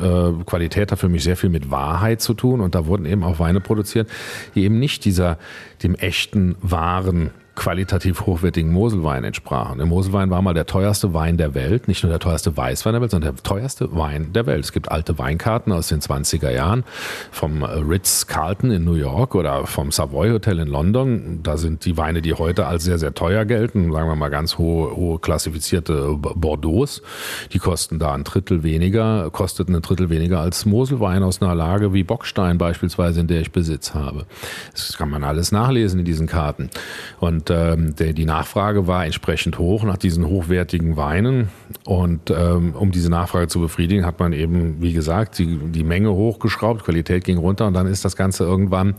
Qualität 0.45 0.91
hat 0.91 0.97
für 0.97 1.09
mich 1.09 1.23
sehr 1.23 1.37
viel 1.37 1.49
mit 1.51 1.69
Wahrheit 1.69 2.21
zu 2.21 2.33
tun. 2.33 2.59
Und 2.59 2.73
da 2.73 2.87
wurden 2.87 3.05
eben 3.05 3.23
auch 3.23 3.37
Weine 3.37 3.61
produziert, 3.61 4.09
die 4.55 4.63
eben 4.63 4.79
nicht 4.79 5.05
dieser, 5.05 5.37
dem 5.83 5.93
echten, 5.93 6.55
wahren 6.61 7.29
qualitativ 7.61 8.25
hochwertigen 8.25 8.71
Moselwein 8.71 9.23
entsprachen. 9.23 9.77
Der 9.77 9.85
Moselwein 9.85 10.31
war 10.31 10.41
mal 10.41 10.55
der 10.55 10.65
teuerste 10.65 11.13
Wein 11.13 11.37
der 11.37 11.53
Welt, 11.53 11.87
nicht 11.87 12.01
nur 12.01 12.09
der 12.09 12.17
teuerste 12.17 12.57
Weißwein 12.57 12.93
der 12.93 13.01
Welt, 13.01 13.11
sondern 13.11 13.35
der 13.35 13.43
teuerste 13.43 13.95
Wein 13.95 14.33
der 14.33 14.47
Welt. 14.47 14.65
Es 14.65 14.71
gibt 14.71 14.91
alte 14.91 15.19
Weinkarten 15.19 15.71
aus 15.71 15.87
den 15.87 15.99
20er 15.99 16.49
Jahren 16.49 16.83
vom 17.29 17.61
Ritz-Carlton 17.63 18.71
in 18.71 18.83
New 18.83 18.95
York 18.95 19.35
oder 19.35 19.67
vom 19.67 19.91
Savoy 19.91 20.31
Hotel 20.31 20.57
in 20.57 20.69
London. 20.69 21.41
Da 21.43 21.57
sind 21.57 21.85
die 21.85 21.97
Weine, 21.97 22.23
die 22.23 22.33
heute 22.33 22.65
als 22.65 22.83
sehr, 22.83 22.97
sehr 22.97 23.13
teuer 23.13 23.45
gelten, 23.45 23.91
sagen 23.93 24.09
wir 24.09 24.15
mal 24.15 24.29
ganz 24.29 24.57
hohe, 24.57 24.95
hohe 24.95 25.19
klassifizierte 25.19 26.15
Bordeaux, 26.17 27.03
die 27.53 27.59
kosten 27.59 27.99
da 27.99 28.15
ein 28.15 28.23
Drittel 28.23 28.63
weniger, 28.63 29.29
kosteten 29.29 29.75
ein 29.75 29.83
Drittel 29.83 30.09
weniger 30.09 30.39
als 30.39 30.65
Moselwein 30.65 31.21
aus 31.21 31.43
einer 31.43 31.53
Lage 31.53 31.93
wie 31.93 32.03
Bockstein 32.03 32.57
beispielsweise, 32.57 33.19
in 33.19 33.27
der 33.27 33.41
ich 33.41 33.51
Besitz 33.51 33.93
habe. 33.93 34.25
Das 34.71 34.97
kann 34.97 35.11
man 35.11 35.23
alles 35.23 35.51
nachlesen 35.51 35.99
in 35.99 36.05
diesen 36.05 36.25
Karten. 36.25 36.71
Und 37.21 37.51
ähm, 37.51 37.95
der, 37.95 38.13
die 38.13 38.25
Nachfrage 38.25 38.87
war 38.87 39.05
entsprechend 39.05 39.59
hoch 39.59 39.83
nach 39.83 39.97
diesen 39.97 40.25
hochwertigen 40.25 40.97
Weinen. 40.97 41.49
Und 41.85 42.31
ähm, 42.31 42.73
um 42.73 42.89
diese 42.89 43.11
Nachfrage 43.11 43.47
zu 43.47 43.59
befriedigen, 43.59 44.07
hat 44.07 44.19
man 44.19 44.33
eben, 44.33 44.81
wie 44.81 44.91
gesagt, 44.91 45.37
die, 45.37 45.59
die 45.59 45.83
Menge 45.83 46.11
hochgeschraubt, 46.11 46.83
Qualität 46.83 47.23
ging 47.23 47.37
runter 47.37 47.67
und 47.67 47.75
dann 47.75 47.85
ist 47.85 48.03
das 48.03 48.15
Ganze 48.15 48.45
irgendwann 48.45 48.95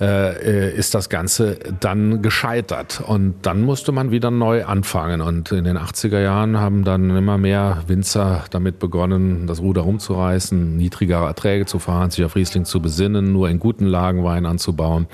äh, 0.00 0.74
ist 0.74 0.94
das 0.94 1.08
Ganze 1.08 1.58
dann 1.80 2.22
gescheitert. 2.22 3.02
Und 3.04 3.34
dann 3.42 3.62
musste 3.62 3.92
man 3.92 4.10
wieder 4.10 4.30
neu 4.30 4.64
anfangen. 4.64 5.20
Und 5.20 5.52
in 5.52 5.64
den 5.64 5.76
80er 5.76 6.20
Jahren 6.20 6.58
haben 6.58 6.84
dann 6.84 7.10
immer 7.16 7.38
mehr 7.38 7.82
Winzer 7.86 8.44
damit 8.50 8.78
begonnen, 8.78 9.46
das 9.46 9.60
Ruder 9.60 9.82
rumzureißen, 9.82 10.76
niedrigere 10.76 11.26
Erträge 11.26 11.66
zu 11.66 11.78
fahren, 11.78 12.10
sich 12.10 12.24
auf 12.24 12.36
Riesling 12.36 12.64
zu 12.64 12.80
besinnen, 12.80 13.32
nur 13.32 13.48
in 13.48 13.58
guten 13.58 13.86
Lagen 13.86 14.24
Wein 14.24 14.46
anzubauen 14.46 15.06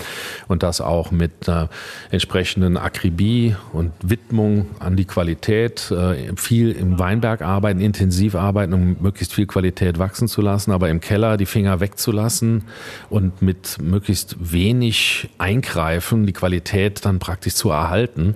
und 0.48 0.62
das 0.62 0.80
auch 0.80 1.10
mit 1.10 1.48
äh, 1.48 1.66
entsprechenden 2.10 2.76
Akribie 2.76 3.56
und 3.72 3.92
Widmung 4.02 4.66
an 4.80 4.96
die 4.96 5.04
Qualität, 5.04 5.90
äh, 5.90 6.34
viel 6.36 6.72
im 6.72 6.98
Weinberg 6.98 7.42
arbeiten, 7.42 7.80
intensiv 7.80 8.34
arbeiten, 8.34 8.72
um 8.72 8.96
möglichst 9.00 9.32
viel 9.32 9.46
Qualität 9.46 9.98
wachsen 9.98 10.28
zu 10.28 10.40
lassen, 10.40 10.72
aber 10.72 10.88
im 10.88 11.00
Keller 11.00 11.36
die 11.36 11.46
Finger 11.46 11.80
wegzulassen 11.80 12.64
und 13.10 13.42
mit 13.42 13.78
möglichst 13.80 14.36
wenig 14.40 14.73
wenig 14.74 15.28
eingreifen, 15.38 16.26
die 16.26 16.32
Qualität 16.32 17.04
dann 17.04 17.18
praktisch 17.18 17.54
zu 17.54 17.70
erhalten 17.70 18.34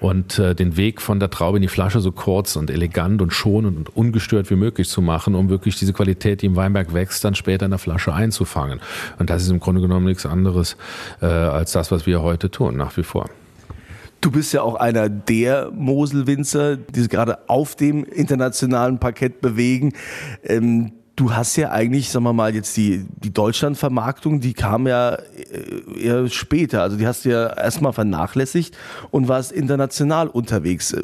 und 0.00 0.38
äh, 0.38 0.54
den 0.54 0.76
Weg 0.76 1.00
von 1.00 1.20
der 1.20 1.30
Traube 1.30 1.58
in 1.58 1.62
die 1.62 1.68
Flasche 1.68 2.00
so 2.00 2.12
kurz 2.12 2.56
und 2.56 2.70
elegant 2.70 3.22
und 3.22 3.32
schonend 3.32 3.76
und 3.76 3.96
ungestört 3.96 4.50
wie 4.50 4.56
möglich 4.56 4.88
zu 4.88 5.00
machen, 5.00 5.34
um 5.34 5.48
wirklich 5.48 5.78
diese 5.78 5.92
Qualität, 5.92 6.42
die 6.42 6.46
im 6.46 6.56
Weinberg 6.56 6.92
wächst, 6.92 7.24
dann 7.24 7.34
später 7.34 7.66
in 7.66 7.70
der 7.70 7.78
Flasche 7.78 8.12
einzufangen. 8.12 8.80
Und 9.18 9.30
das 9.30 9.42
ist 9.42 9.50
im 9.50 9.60
Grunde 9.60 9.80
genommen 9.80 10.06
nichts 10.06 10.26
anderes 10.26 10.76
äh, 11.22 11.26
als 11.26 11.72
das, 11.72 11.90
was 11.90 12.06
wir 12.06 12.22
heute 12.22 12.50
tun, 12.50 12.76
nach 12.76 12.96
wie 12.96 13.04
vor. 13.04 13.30
Du 14.20 14.30
bist 14.30 14.52
ja 14.52 14.62
auch 14.62 14.74
einer 14.74 15.08
der 15.08 15.70
Moselwinzer, 15.72 16.76
die 16.76 17.00
sich 17.00 17.10
gerade 17.10 17.48
auf 17.48 17.76
dem 17.76 18.02
internationalen 18.04 18.98
Parkett 18.98 19.40
bewegen. 19.40 19.92
Ähm, 20.42 20.92
du 21.16 21.32
hast 21.34 21.56
ja 21.56 21.70
eigentlich, 21.70 22.10
sagen 22.10 22.24
wir 22.24 22.32
mal, 22.32 22.54
jetzt 22.54 22.76
die, 22.76 23.06
die 23.16 23.32
Deutschlandvermarktung, 23.32 24.40
die 24.40 24.52
kam 24.52 24.86
ja 24.86 25.14
äh, 25.14 26.00
eher 26.00 26.28
später. 26.28 26.82
Also 26.82 26.96
die 26.96 27.06
hast 27.06 27.24
du 27.24 27.30
ja 27.30 27.48
erstmal 27.48 27.92
vernachlässigt 27.92 28.76
und 29.10 29.26
warst 29.26 29.50
international 29.50 30.28
unterwegs. 30.28 30.92
Äh, 30.92 31.02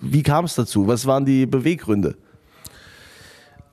wie 0.00 0.22
kam 0.22 0.44
es 0.44 0.54
dazu? 0.54 0.86
Was 0.86 1.06
waren 1.06 1.24
die 1.24 1.46
Beweggründe? 1.46 2.16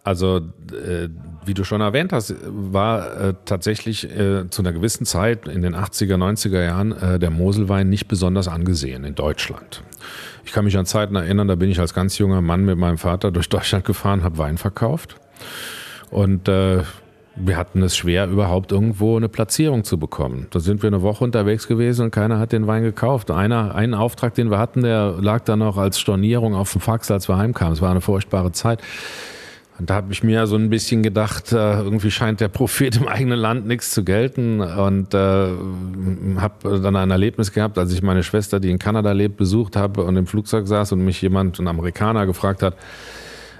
Also, 0.05 0.37
äh, 0.37 1.07
wie 1.45 1.53
du 1.53 1.63
schon 1.63 1.79
erwähnt 1.79 2.11
hast, 2.11 2.35
war 2.43 3.21
äh, 3.21 3.33
tatsächlich 3.45 4.03
äh, 4.03 4.49
zu 4.49 4.61
einer 4.61 4.73
gewissen 4.73 5.05
Zeit 5.05 5.47
in 5.47 5.61
den 5.61 5.75
80er, 5.75 6.15
90er 6.15 6.61
Jahren 6.61 6.91
äh, 6.91 7.19
der 7.19 7.29
Moselwein 7.29 7.87
nicht 7.87 8.09
besonders 8.09 8.49
angesehen 8.49 9.05
in 9.05 9.15
Deutschland. 9.15 9.81
Ich 10.43 10.51
kann 10.51 10.65
mich 10.65 10.77
an 10.77 10.85
Zeiten 10.85 11.15
erinnern, 11.15 11.47
da 11.47 11.55
bin 11.55 11.69
ich 11.69 11.79
als 11.79 11.93
ganz 11.93 12.17
junger 12.17 12.41
Mann 12.41 12.65
mit 12.65 12.77
meinem 12.77 12.97
Vater 12.97 13.31
durch 13.31 13.47
Deutschland 13.47 13.85
gefahren, 13.85 14.23
habe 14.23 14.37
Wein 14.37 14.57
verkauft. 14.57 15.15
Und 16.09 16.47
äh, 16.47 16.83
wir 17.35 17.57
hatten 17.57 17.81
es 17.81 17.97
schwer, 17.97 18.27
überhaupt 18.27 18.71
irgendwo 18.71 19.17
eine 19.17 19.29
Platzierung 19.29 19.83
zu 19.83 19.97
bekommen. 19.97 20.47
Da 20.51 20.59
sind 20.59 20.83
wir 20.83 20.87
eine 20.87 21.01
Woche 21.01 21.23
unterwegs 21.23 21.67
gewesen 21.67 22.05
und 22.05 22.11
keiner 22.11 22.37
hat 22.37 22.51
den 22.51 22.67
Wein 22.67 22.83
gekauft. 22.83 23.31
Einer, 23.31 23.73
einen 23.73 23.95
Auftrag, 23.95 24.35
den 24.35 24.51
wir 24.51 24.59
hatten, 24.59 24.83
der 24.83 25.15
lag 25.19 25.41
dann 25.41 25.59
noch 25.59 25.77
als 25.77 25.99
Stornierung 25.99 26.53
auf 26.53 26.71
dem 26.71 26.81
Fax, 26.81 27.09
als 27.09 27.27
wir 27.27 27.37
heimkamen. 27.37 27.73
Es 27.73 27.81
war 27.81 27.89
eine 27.89 28.01
furchtbare 28.01 28.51
Zeit. 28.51 28.81
Und 29.79 29.89
da 29.89 29.95
habe 29.95 30.13
ich 30.13 30.23
mir 30.23 30.45
so 30.45 30.55
ein 30.55 30.69
bisschen 30.69 31.01
gedacht, 31.01 31.51
äh, 31.51 31.81
irgendwie 31.81 32.11
scheint 32.11 32.39
der 32.39 32.47
Prophet 32.47 32.95
im 32.97 33.07
eigenen 33.07 33.39
Land 33.39 33.65
nichts 33.65 33.91
zu 33.91 34.03
gelten. 34.03 34.61
Und 34.61 35.15
äh, 35.15 35.17
habe 35.17 36.79
dann 36.79 36.95
ein 36.95 37.09
Erlebnis 37.09 37.51
gehabt, 37.51 37.79
als 37.79 37.91
ich 37.91 38.03
meine 38.03 38.21
Schwester, 38.21 38.59
die 38.59 38.69
in 38.69 38.77
Kanada 38.77 39.11
lebt, 39.13 39.37
besucht 39.37 39.75
habe 39.75 40.03
und 40.03 40.15
im 40.15 40.27
Flugzeug 40.27 40.67
saß 40.67 40.91
und 40.91 41.03
mich 41.03 41.19
jemand, 41.23 41.59
ein 41.59 41.67
Amerikaner, 41.67 42.27
gefragt 42.27 42.61
hat, 42.61 42.75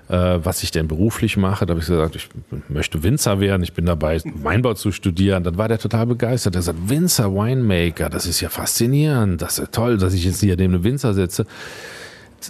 was 0.09 0.63
ich 0.63 0.71
denn 0.71 0.87
beruflich 0.87 1.37
mache. 1.37 1.65
Da 1.65 1.71
habe 1.71 1.81
ich 1.81 1.87
gesagt, 1.87 2.15
ich 2.15 2.29
möchte 2.69 3.03
Winzer 3.03 3.39
werden, 3.39 3.63
ich 3.63 3.73
bin 3.73 3.85
dabei, 3.85 4.21
Weinbau 4.25 4.73
zu 4.73 4.91
studieren. 4.91 5.43
Dann 5.43 5.57
war 5.57 5.67
der 5.67 5.79
total 5.79 6.05
begeistert. 6.05 6.55
Er 6.55 6.61
sagt, 6.61 6.89
Winzer, 6.89 7.33
Winemaker, 7.33 8.09
das 8.09 8.25
ist 8.25 8.41
ja 8.41 8.49
faszinierend, 8.49 9.41
das 9.41 9.59
ist 9.59 9.71
toll, 9.71 9.97
dass 9.97 10.13
ich 10.13 10.25
jetzt 10.25 10.41
hier 10.41 10.57
neben 10.57 10.73
einem 10.73 10.83
Winzer 10.83 11.13
sitze. 11.13 11.45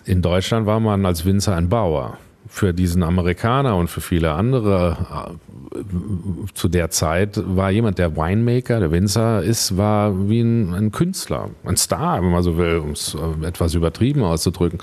In 0.06 0.22
Deutschland 0.22 0.66
war 0.66 0.80
man 0.80 1.06
als 1.06 1.26
Winzer 1.26 1.56
ein 1.56 1.70
Bauer. 1.70 2.18
Für 2.48 2.74
diesen 2.74 3.04
Amerikaner 3.04 3.78
und 3.78 3.90
für 3.90 4.02
viele 4.02 4.32
andere 4.34 4.98
äh, 5.76 6.54
zu 6.54 6.68
der 6.68 6.90
Zeit 6.92 7.40
war 7.44 7.72
jemand, 7.72 7.98
der 7.98 8.16
Winemaker, 8.16 8.80
der 8.80 8.92
Winzer 8.92 9.42
ist, 9.42 9.78
war 9.78 10.30
wie 10.30 10.42
ein, 10.42 10.74
ein 10.74 10.92
Künstler, 10.92 11.50
ein 11.66 11.78
Star, 11.78 12.22
wenn 12.22 12.32
man 12.32 12.44
so 12.44 12.58
will, 12.58 12.78
um 12.78 12.92
es 12.92 13.16
äh, 13.16 13.48
etwas 13.48 13.74
übertrieben 13.74 14.24
auszudrücken. 14.24 14.80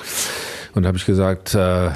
Und 0.74 0.82
da 0.82 0.88
habe 0.88 0.98
ich 0.98 1.06
gesagt, 1.06 1.54
äh, 1.54 1.90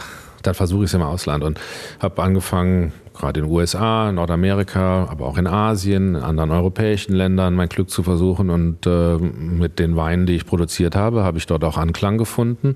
dann 0.46 0.54
versuche 0.54 0.84
ich 0.84 0.90
es 0.90 0.94
im 0.94 1.02
Ausland 1.02 1.44
und 1.44 1.60
habe 2.00 2.22
angefangen, 2.22 2.92
gerade 3.14 3.40
in 3.40 3.46
den 3.46 3.52
USA, 3.52 4.10
Nordamerika, 4.10 5.06
aber 5.08 5.26
auch 5.26 5.38
in 5.38 5.46
Asien, 5.46 6.16
in 6.16 6.22
anderen 6.22 6.50
europäischen 6.50 7.14
Ländern 7.14 7.54
mein 7.54 7.68
Glück 7.68 7.88
zu 7.88 8.02
versuchen. 8.02 8.50
Und 8.50 8.86
äh, 8.86 9.16
mit 9.16 9.78
den 9.78 9.96
Weinen, 9.96 10.26
die 10.26 10.34
ich 10.34 10.46
produziert 10.46 10.96
habe, 10.96 11.22
habe 11.22 11.38
ich 11.38 11.46
dort 11.46 11.64
auch 11.64 11.78
Anklang 11.78 12.18
gefunden. 12.18 12.74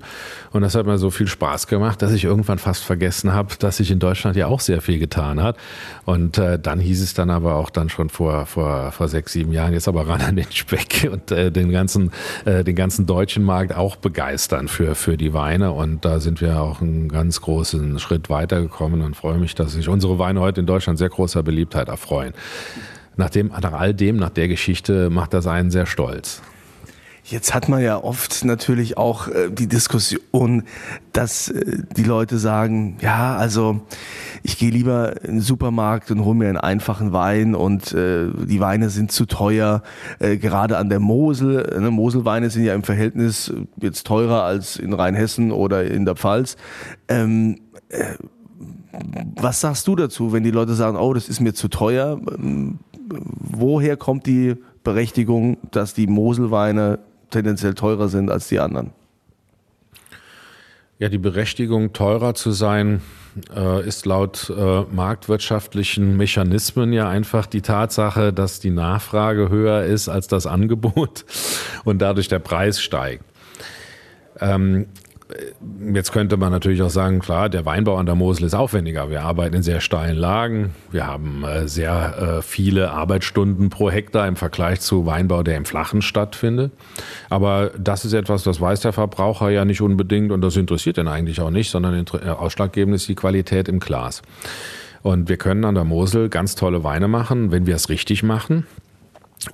Und 0.51 0.61
das 0.61 0.75
hat 0.75 0.85
mir 0.85 0.97
so 0.97 1.09
viel 1.09 1.27
Spaß 1.27 1.67
gemacht, 1.67 2.01
dass 2.01 2.13
ich 2.13 2.23
irgendwann 2.23 2.57
fast 2.57 2.83
vergessen 2.83 3.33
habe, 3.33 3.55
dass 3.59 3.77
sich 3.77 3.91
in 3.91 3.99
Deutschland 3.99 4.37
ja 4.37 4.47
auch 4.47 4.61
sehr 4.61 4.81
viel 4.81 4.97
getan 4.97 5.43
hat. 5.43 5.57
Und 6.05 6.37
äh, 6.37 6.57
dann 6.57 6.79
hieß 6.79 7.01
es 7.01 7.13
dann 7.13 7.29
aber 7.29 7.55
auch 7.55 7.69
dann 7.69 7.89
schon 7.89 8.09
vor, 8.09 8.45
vor, 8.45 8.91
vor 8.91 9.07
sechs, 9.09 9.33
sieben 9.33 9.51
Jahren, 9.51 9.73
jetzt 9.73 9.87
aber 9.87 10.07
ran 10.07 10.21
an 10.21 10.37
den 10.37 10.51
Speck 10.51 11.09
und 11.11 11.31
äh, 11.31 11.51
den, 11.51 11.69
ganzen, 11.71 12.11
äh, 12.45 12.63
den 12.63 12.75
ganzen 12.75 13.05
deutschen 13.05 13.43
Markt 13.43 13.75
auch 13.75 13.97
begeistern 13.97 14.69
für, 14.69 14.95
für 14.95 15.17
die 15.17 15.33
Weine. 15.33 15.73
Und 15.73 16.05
da 16.05 16.21
sind 16.21 16.39
wir 16.39 16.61
auch 16.61 16.81
einen 16.81 17.09
ganz 17.09 17.41
großen 17.41 17.99
Schritt 17.99 18.29
weitergekommen 18.29 19.01
und 19.01 19.15
freue 19.17 19.37
mich, 19.37 19.53
dass 19.53 19.73
sich 19.73 19.89
unsere 19.89 20.17
Weine 20.17 20.28
heute 20.37 20.59
in 20.59 20.67
Deutschland 20.67 20.99
sehr 20.99 21.09
großer 21.09 21.41
Beliebtheit 21.41 21.87
erfreuen. 21.87 22.33
Nach, 23.15 23.29
dem, 23.29 23.47
nach 23.47 23.73
all 23.73 23.93
dem, 23.93 24.17
nach 24.17 24.29
der 24.29 24.47
Geschichte 24.47 25.09
macht 25.09 25.33
das 25.33 25.47
einen 25.47 25.71
sehr 25.71 25.85
stolz. 25.85 26.41
Jetzt 27.29 27.53
hat 27.53 27.69
man 27.69 27.83
ja 27.83 28.03
oft 28.03 28.43
natürlich 28.43 28.97
auch 28.97 29.27
äh, 29.27 29.51
die 29.51 29.67
Diskussion, 29.67 30.63
dass 31.13 31.49
äh, 31.49 31.83
die 31.95 32.03
Leute 32.03 32.39
sagen, 32.39 32.97
ja, 33.01 33.35
also 33.35 33.81
ich 34.41 34.57
gehe 34.57 34.71
lieber 34.71 35.21
in 35.23 35.35
den 35.35 35.41
Supermarkt 35.41 36.09
und 36.09 36.25
hole 36.25 36.35
mir 36.35 36.47
einen 36.47 36.57
einfachen 36.57 37.13
Wein 37.13 37.53
und 37.53 37.93
äh, 37.93 38.29
die 38.33 38.59
Weine 38.59 38.89
sind 38.89 39.11
zu 39.11 39.25
teuer, 39.25 39.83
gerade 40.19 40.77
an 40.77 40.89
der 40.89 40.99
Mosel. 40.99 41.79
Ne, 41.79 41.91
Moselweine 41.91 42.49
sind 42.49 42.63
ja 42.63 42.73
im 42.73 42.83
Verhältnis 42.83 43.53
jetzt 43.79 44.07
teurer 44.07 44.43
als 44.43 44.77
in 44.77 44.93
Rheinhessen 44.93 45.51
oder 45.51 45.83
in 45.83 46.05
der 46.05 46.15
Pfalz. 46.15 46.55
Ähm, 47.07 47.59
äh, 47.89 48.15
was 49.35 49.61
sagst 49.61 49.87
du 49.87 49.95
dazu, 49.95 50.33
wenn 50.33 50.43
die 50.43 50.51
Leute 50.51 50.73
sagen, 50.73 50.97
oh, 50.97 51.13
das 51.13 51.29
ist 51.29 51.39
mir 51.39 51.53
zu 51.53 51.67
teuer? 51.67 52.19
Woher 53.39 53.97
kommt 53.97 54.25
die 54.25 54.55
Berechtigung, 54.83 55.57
dass 55.71 55.93
die 55.93 56.07
Moselweine 56.07 56.99
tendenziell 57.29 57.73
teurer 57.73 58.09
sind 58.09 58.31
als 58.31 58.47
die 58.47 58.59
anderen? 58.59 58.91
Ja, 60.97 61.07
die 61.07 61.17
Berechtigung, 61.17 61.93
teurer 61.93 62.33
zu 62.33 62.51
sein, 62.51 63.01
äh, 63.55 63.87
ist 63.87 64.05
laut 64.05 64.51
äh, 64.55 64.81
marktwirtschaftlichen 64.91 66.17
Mechanismen 66.17 66.91
ja 66.91 67.07
einfach 67.07 67.45
die 67.45 67.61
Tatsache, 67.61 68.33
dass 68.33 68.59
die 68.59 68.69
Nachfrage 68.69 69.49
höher 69.49 69.83
ist 69.83 70.09
als 70.09 70.27
das 70.27 70.45
Angebot 70.45 71.25
und 71.85 72.01
dadurch 72.01 72.27
der 72.27 72.39
Preis 72.39 72.81
steigt. 72.81 73.23
Ähm, 74.41 74.87
Jetzt 75.93 76.11
könnte 76.11 76.37
man 76.37 76.51
natürlich 76.51 76.81
auch 76.81 76.89
sagen, 76.89 77.19
klar, 77.19 77.49
der 77.49 77.63
Weinbau 77.63 77.97
an 77.97 78.07
der 78.07 78.15
Mosel 78.15 78.45
ist 78.45 78.55
aufwendiger. 78.55 79.11
Wir 79.11 79.21
arbeiten 79.21 79.57
in 79.57 79.61
sehr 79.61 79.79
steilen 79.79 80.17
Lagen. 80.17 80.73
Wir 80.91 81.05
haben 81.05 81.43
äh, 81.43 81.67
sehr 81.67 82.39
äh, 82.39 82.41
viele 82.41 82.91
Arbeitsstunden 82.91 83.69
pro 83.69 83.91
Hektar 83.91 84.27
im 84.27 84.35
Vergleich 84.35 84.81
zu 84.81 85.05
Weinbau, 85.05 85.43
der 85.43 85.57
im 85.57 85.65
Flachen 85.65 86.01
stattfindet. 86.01 86.71
Aber 87.29 87.69
das 87.77 88.05
ist 88.05 88.13
etwas, 88.13 88.41
das 88.43 88.59
weiß 88.59 88.81
der 88.81 88.91
Verbraucher 88.91 89.51
ja 89.51 89.65
nicht 89.65 89.81
unbedingt 89.81 90.31
und 90.31 90.41
das 90.41 90.57
interessiert 90.57 90.97
ihn 90.97 91.07
eigentlich 91.07 91.39
auch 91.41 91.51
nicht, 91.51 91.69
sondern 91.69 91.93
äh, 91.93 92.29
ausschlaggebend 92.29 92.95
ist 92.95 93.07
die 93.07 93.15
Qualität 93.15 93.67
im 93.69 93.79
Glas. 93.79 94.23
Und 95.03 95.29
wir 95.29 95.37
können 95.37 95.63
an 95.63 95.75
der 95.75 95.85
Mosel 95.85 96.29
ganz 96.29 96.55
tolle 96.55 96.83
Weine 96.83 97.07
machen, 97.07 97.51
wenn 97.51 97.67
wir 97.67 97.75
es 97.75 97.89
richtig 97.89 98.23
machen. 98.23 98.65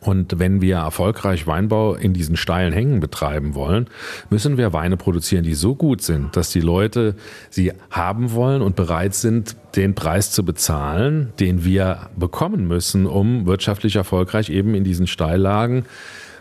Und 0.02 0.40
wenn 0.40 0.62
wir 0.62 0.78
erfolgreich 0.78 1.46
Weinbau 1.46 1.94
in 1.94 2.14
diesen 2.14 2.38
steilen 2.38 2.74
Hängen 2.74 3.00
betreiben 3.00 3.54
wollen, 3.54 3.88
müssen 4.32 4.58
wir 4.58 4.74
Weine 4.74 4.98
produzieren, 4.98 5.44
die 5.44 5.54
so 5.54 5.76
gut 5.76 6.02
sind, 6.02 6.36
dass 6.36 6.50
die 6.50 6.60
Leute 6.60 7.16
sie 7.52 7.72
haben 7.92 8.32
wollen 8.32 8.64
und 8.64 8.76
bereit 8.76 9.14
sind, 9.14 9.56
den 9.76 9.94
Preis 9.94 10.32
zu 10.32 10.44
bezahlen, 10.44 11.34
den 11.40 11.64
wir 11.66 12.10
bekommen 12.16 12.68
müssen, 12.68 13.06
um 13.06 13.46
wirtschaftlich 13.46 13.96
erfolgreich 13.96 14.50
eben 14.50 14.74
in 14.74 14.84
diesen 14.84 15.06
Steillagen 15.06 15.86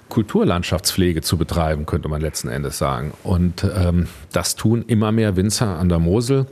Kulturlandschaftspflege 0.09 1.23
zu 1.23 1.37
betreiben, 1.37 1.87
könnte 1.87 2.09
man 2.09 2.21
letzten 2.21 2.49
Endes 2.49 2.79
sagen. 2.79 3.13
Und 3.23 3.67
ähm, 3.77 4.07
das 4.33 4.57
tun 4.57 4.85
immer 4.87 5.13
mehr 5.13 5.37
Winzer 5.37 5.79
an 5.79 5.89
der 5.89 5.99
Mosel. 5.99 6.47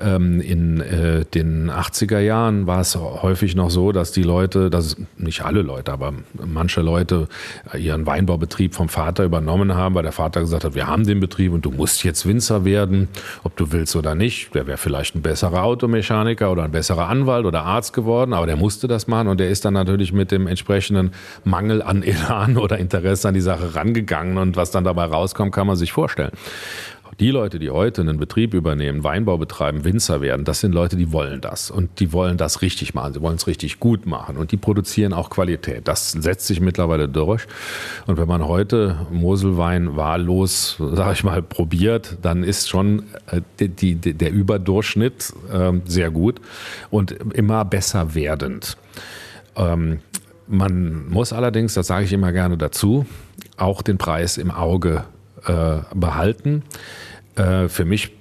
Ähm, 0.00 0.40
in 0.40 0.80
äh, 0.80 1.24
den 1.24 1.70
80er 1.70 2.18
Jahren 2.18 2.66
war 2.66 2.80
es 2.80 2.96
häufig 2.96 3.54
noch 3.54 3.70
so, 3.70 3.92
dass 3.92 4.12
die 4.12 4.22
Leute, 4.22 4.70
dass 4.70 4.96
nicht 5.16 5.42
alle 5.42 5.62
Leute, 5.62 5.92
aber 5.92 6.12
manche 6.44 6.80
Leute 6.80 7.28
ihren 7.76 8.06
Weinbaubetrieb 8.06 8.74
vom 8.74 8.88
Vater 8.88 9.24
übernommen 9.24 9.74
haben, 9.74 9.94
weil 9.94 10.02
der 10.02 10.12
Vater 10.12 10.40
gesagt 10.40 10.64
hat, 10.64 10.74
wir 10.74 10.86
haben 10.86 11.04
den 11.04 11.20
Betrieb 11.20 11.52
und 11.52 11.64
du 11.64 11.70
musst 11.70 12.04
jetzt 12.04 12.26
Winzer 12.26 12.64
werden, 12.64 13.08
ob 13.42 13.56
du 13.56 13.72
willst 13.72 13.96
oder 13.96 14.14
nicht. 14.14 14.54
Der 14.54 14.66
wäre 14.66 14.78
vielleicht 14.78 15.14
ein 15.14 15.22
besserer 15.22 15.64
Automechaniker 15.64 16.50
oder 16.52 16.64
ein 16.64 16.72
besserer 16.72 17.08
Anwalt 17.08 17.46
oder 17.46 17.62
Arzt 17.64 17.92
geworden, 17.92 18.32
aber 18.32 18.46
der 18.46 18.56
musste 18.56 18.88
das 18.88 19.06
machen 19.06 19.28
und 19.28 19.40
der 19.40 19.50
ist 19.50 19.64
dann 19.64 19.74
natürlich 19.74 20.12
mit 20.12 20.30
dem 20.30 20.46
entsprechenden 20.46 21.12
Mangel 21.44 21.82
an 21.82 22.02
Elan 22.02 22.56
oder 22.56 22.78
Interesse 22.92 23.28
an 23.28 23.34
die 23.34 23.40
Sache 23.40 23.74
rangegangen 23.74 24.38
und 24.38 24.56
was 24.56 24.70
dann 24.70 24.84
dabei 24.84 25.04
rauskommt, 25.04 25.54
kann 25.54 25.66
man 25.66 25.76
sich 25.76 25.92
vorstellen. 25.92 26.32
Die 27.20 27.30
Leute, 27.30 27.58
die 27.58 27.70
heute 27.70 28.00
einen 28.00 28.18
Betrieb 28.18 28.54
übernehmen, 28.54 29.04
Weinbau 29.04 29.36
betreiben, 29.36 29.84
Winzer 29.84 30.22
werden, 30.22 30.44
das 30.46 30.60
sind 30.60 30.72
Leute, 30.72 30.96
die 30.96 31.12
wollen 31.12 31.42
das. 31.42 31.70
Und 31.70 32.00
die 32.00 32.12
wollen 32.12 32.38
das 32.38 32.62
richtig 32.62 32.94
machen. 32.94 33.12
Sie 33.12 33.20
wollen 33.20 33.36
es 33.36 33.46
richtig 33.46 33.80
gut 33.80 34.06
machen. 34.06 34.38
Und 34.38 34.50
die 34.50 34.56
produzieren 34.56 35.12
auch 35.12 35.28
Qualität. 35.28 35.86
Das 35.86 36.12
setzt 36.12 36.46
sich 36.46 36.60
mittlerweile 36.60 37.08
durch. 37.08 37.42
Und 38.06 38.16
wenn 38.16 38.26
man 38.26 38.46
heute 38.48 39.06
Moselwein 39.10 39.94
wahllos, 39.94 40.76
sage 40.78 41.12
ich 41.12 41.22
mal, 41.22 41.42
probiert, 41.42 42.16
dann 42.22 42.42
ist 42.42 42.70
schon 42.70 43.04
äh, 43.26 43.42
die, 43.60 43.94
die, 43.94 44.14
der 44.14 44.32
Überdurchschnitt 44.32 45.34
äh, 45.52 45.72
sehr 45.84 46.10
gut 46.10 46.40
und 46.90 47.12
immer 47.12 47.64
besser 47.66 48.14
werdend. 48.14 48.78
Ähm, 49.54 50.00
man 50.52 51.08
muss 51.08 51.32
allerdings, 51.32 51.74
das 51.74 51.86
sage 51.86 52.04
ich 52.04 52.12
immer 52.12 52.30
gerne 52.32 52.58
dazu, 52.58 53.06
auch 53.56 53.82
den 53.82 53.98
Preis 53.98 54.36
im 54.36 54.50
Auge 54.50 55.04
äh, 55.46 55.78
behalten. 55.94 56.62
Äh, 57.36 57.68
für 57.68 57.84
mich 57.84 58.12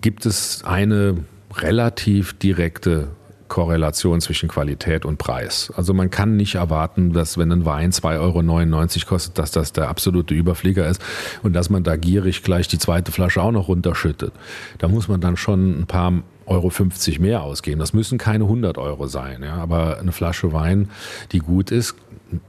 gibt 0.00 0.26
es 0.26 0.64
eine 0.64 1.24
relativ 1.54 2.38
direkte 2.38 3.08
Korrelation 3.48 4.20
zwischen 4.20 4.48
Qualität 4.48 5.04
und 5.04 5.18
Preis. 5.18 5.72
Also 5.76 5.94
man 5.94 6.10
kann 6.10 6.36
nicht 6.36 6.54
erwarten, 6.54 7.12
dass 7.12 7.38
wenn 7.38 7.50
ein 7.52 7.64
Wein 7.64 7.92
2,99 7.92 8.96
Euro 8.98 9.06
kostet, 9.06 9.38
dass 9.38 9.50
das 9.50 9.72
der 9.72 9.88
absolute 9.88 10.34
Überflieger 10.34 10.86
ist 10.88 11.02
und 11.42 11.54
dass 11.54 11.70
man 11.70 11.82
da 11.82 11.96
gierig 11.96 12.42
gleich 12.42 12.68
die 12.68 12.78
zweite 12.78 13.12
Flasche 13.12 13.42
auch 13.42 13.52
noch 13.52 13.68
runterschüttet. 13.68 14.32
Da 14.78 14.88
muss 14.88 15.08
man 15.08 15.20
dann 15.20 15.36
schon 15.36 15.80
ein 15.80 15.86
paar 15.86 16.22
Euro 16.48 16.70
50 16.70 17.20
mehr 17.20 17.42
ausgeben. 17.42 17.78
Das 17.78 17.92
müssen 17.92 18.18
keine 18.18 18.44
100 18.44 18.78
Euro 18.78 19.06
sein, 19.06 19.42
ja, 19.42 19.54
aber 19.54 19.98
eine 19.98 20.12
Flasche 20.12 20.52
Wein, 20.52 20.90
die 21.32 21.38
gut 21.38 21.70
ist, 21.70 21.94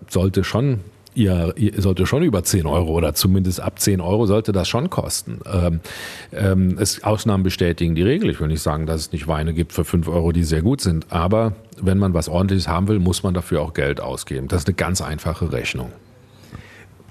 sollte 0.09 0.43
schon 0.43 0.81
ihr, 1.19 1.53
ihr 1.57 1.81
sollte 1.81 2.05
schon 2.05 2.23
über 2.23 2.43
10 2.43 2.65
Euro 2.65 2.91
oder 2.91 3.13
zumindest 3.13 3.59
ab 3.59 3.79
10 3.79 4.01
Euro 4.01 4.25
sollte 4.25 4.51
das 4.51 4.67
schon 4.67 4.89
kosten. 4.89 5.39
Ähm, 5.51 5.79
ähm, 6.31 6.77
es, 6.79 7.03
Ausnahmen 7.03 7.43
bestätigen 7.43 7.95
die 7.95 8.03
Regel. 8.03 8.29
Ich 8.29 8.39
will 8.39 8.47
nicht 8.47 8.61
sagen, 8.61 8.85
dass 8.85 9.01
es 9.01 9.11
nicht 9.11 9.27
Weine 9.27 9.53
gibt 9.53 9.73
für 9.73 9.85
5 9.85 10.07
Euro, 10.07 10.31
die 10.31 10.43
sehr 10.43 10.61
gut 10.61 10.81
sind, 10.81 11.07
aber 11.09 11.53
wenn 11.81 11.97
man 11.97 12.13
was 12.13 12.29
ordentliches 12.29 12.67
haben 12.67 12.87
will, 12.87 12.99
muss 12.99 13.23
man 13.23 13.33
dafür 13.33 13.61
auch 13.61 13.73
Geld 13.73 14.01
ausgeben. 14.01 14.47
Das 14.47 14.61
ist 14.61 14.67
eine 14.67 14.75
ganz 14.75 15.01
einfache 15.01 15.51
Rechnung. 15.51 15.91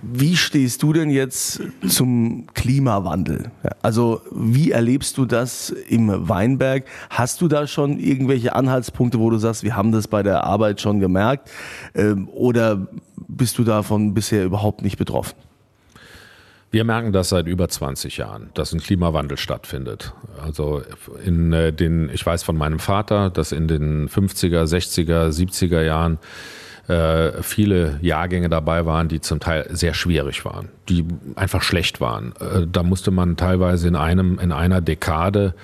Wie 0.03 0.37
stehst 0.37 0.83
du 0.83 0.93
denn 0.93 1.11
jetzt 1.11 1.61
zum 1.87 2.47
Klimawandel? 2.55 3.51
Also 3.83 4.21
wie 4.31 4.71
erlebst 4.71 5.19
du 5.19 5.25
das 5.25 5.71
im 5.71 6.29
Weinberg? 6.29 6.85
Hast 7.11 7.41
du 7.41 7.49
da 7.49 7.67
schon 7.67 7.99
irgendwelche 7.99 8.55
Anhaltspunkte, 8.55 9.19
wo 9.19 9.31
du 9.31 9.39
sagst, 9.39 9.65
wir 9.65 9.77
haben 9.77 9.93
das 9.93 10.09
bei 10.09 10.23
der 10.23 10.45
Arbeit 10.45 10.81
schon 10.81 11.01
gemerkt? 11.01 11.51
Ähm, 11.95 12.29
oder 12.29 12.87
bist 13.17 13.59
du 13.59 13.65
davon 13.65 14.15
bisher 14.15 14.45
überhaupt 14.45 14.83
nicht 14.83 14.99
betroffen? 14.99 15.35
Wir 16.71 16.85
merken 16.85 17.13
das 17.13 17.31
seit 17.31 17.47
über 17.47 17.69
20 17.69 18.19
Jahren, 18.19 18.51
dass 18.53 18.73
ein 18.75 18.81
Klimawandel 18.81 19.39
stattfindet. 19.39 20.13
Also 20.43 20.83
in 21.25 21.53
äh, 21.53 21.73
den, 21.73 22.11
ich 22.13 22.25
weiß 22.25 22.43
von 22.43 22.57
meinem 22.57 22.79
Vater, 22.79 23.31
dass 23.31 23.53
in 23.53 23.69
den 23.69 24.09
50er, 24.09 24.65
60er, 24.65 25.31
70er 25.31 25.81
Jahren 25.81 26.19
äh, 26.89 27.43
viele 27.43 27.99
Jahrgänge 28.01 28.49
dabei 28.49 28.87
waren, 28.87 29.09
die 29.09 29.21
zum 29.21 29.41
Teil 29.41 29.67
sehr 29.71 29.93
schwierig 29.95 30.45
waren, 30.45 30.69
die 30.89 31.05
einfach 31.37 31.63
schlecht 31.63 32.01
waren. 32.01 32.33
Äh, 32.41 32.67
da 32.71 32.83
musste 32.83 33.11
man 33.11 33.37
teilweise 33.37 33.89
in 33.89 33.97
einem, 33.97 34.39
in 34.39 34.53
einer 34.53 34.81
Dekade 34.81 35.55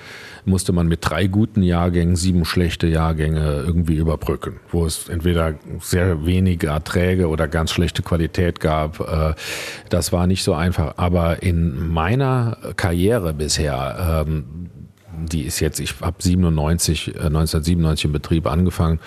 musste 0.45 0.73
man 0.73 0.87
mit 0.87 0.99
drei 1.03 1.27
guten 1.27 1.63
Jahrgängen 1.63 2.17
sieben 2.17 2.45
schlechte 2.45 2.87
Jahrgänge 2.87 3.63
irgendwie 3.67 3.97
überbrücken, 3.97 4.61
wo 4.71 4.85
es 4.85 5.09
entweder 5.09 5.55
sehr 5.81 6.27
wenige 6.27 6.67
Erträge 6.67 7.29
oder 7.29 7.49
ganz 7.49 7.71
schlechte 7.71 8.03
Qualität 8.03 8.61
gab. 8.61 9.01
Äh, 9.01 9.35
das 9.89 10.13
war 10.13 10.27
nicht 10.27 10.45
so 10.45 10.53
einfach. 10.53 10.95
Aber 10.99 11.43
in 11.43 11.89
meiner 11.89 12.59
Karriere 12.77 13.33
bisher, 13.33 14.25
ähm, 14.27 14.71
die 15.27 15.43
ist 15.43 15.61
jetzt, 15.61 15.81
ich 15.81 16.01
habe 16.01 16.17
97, 16.19 17.17
1997 17.17 18.07
im 18.07 18.13
Betrieb 18.13 18.47
angefangen, 18.47 19.01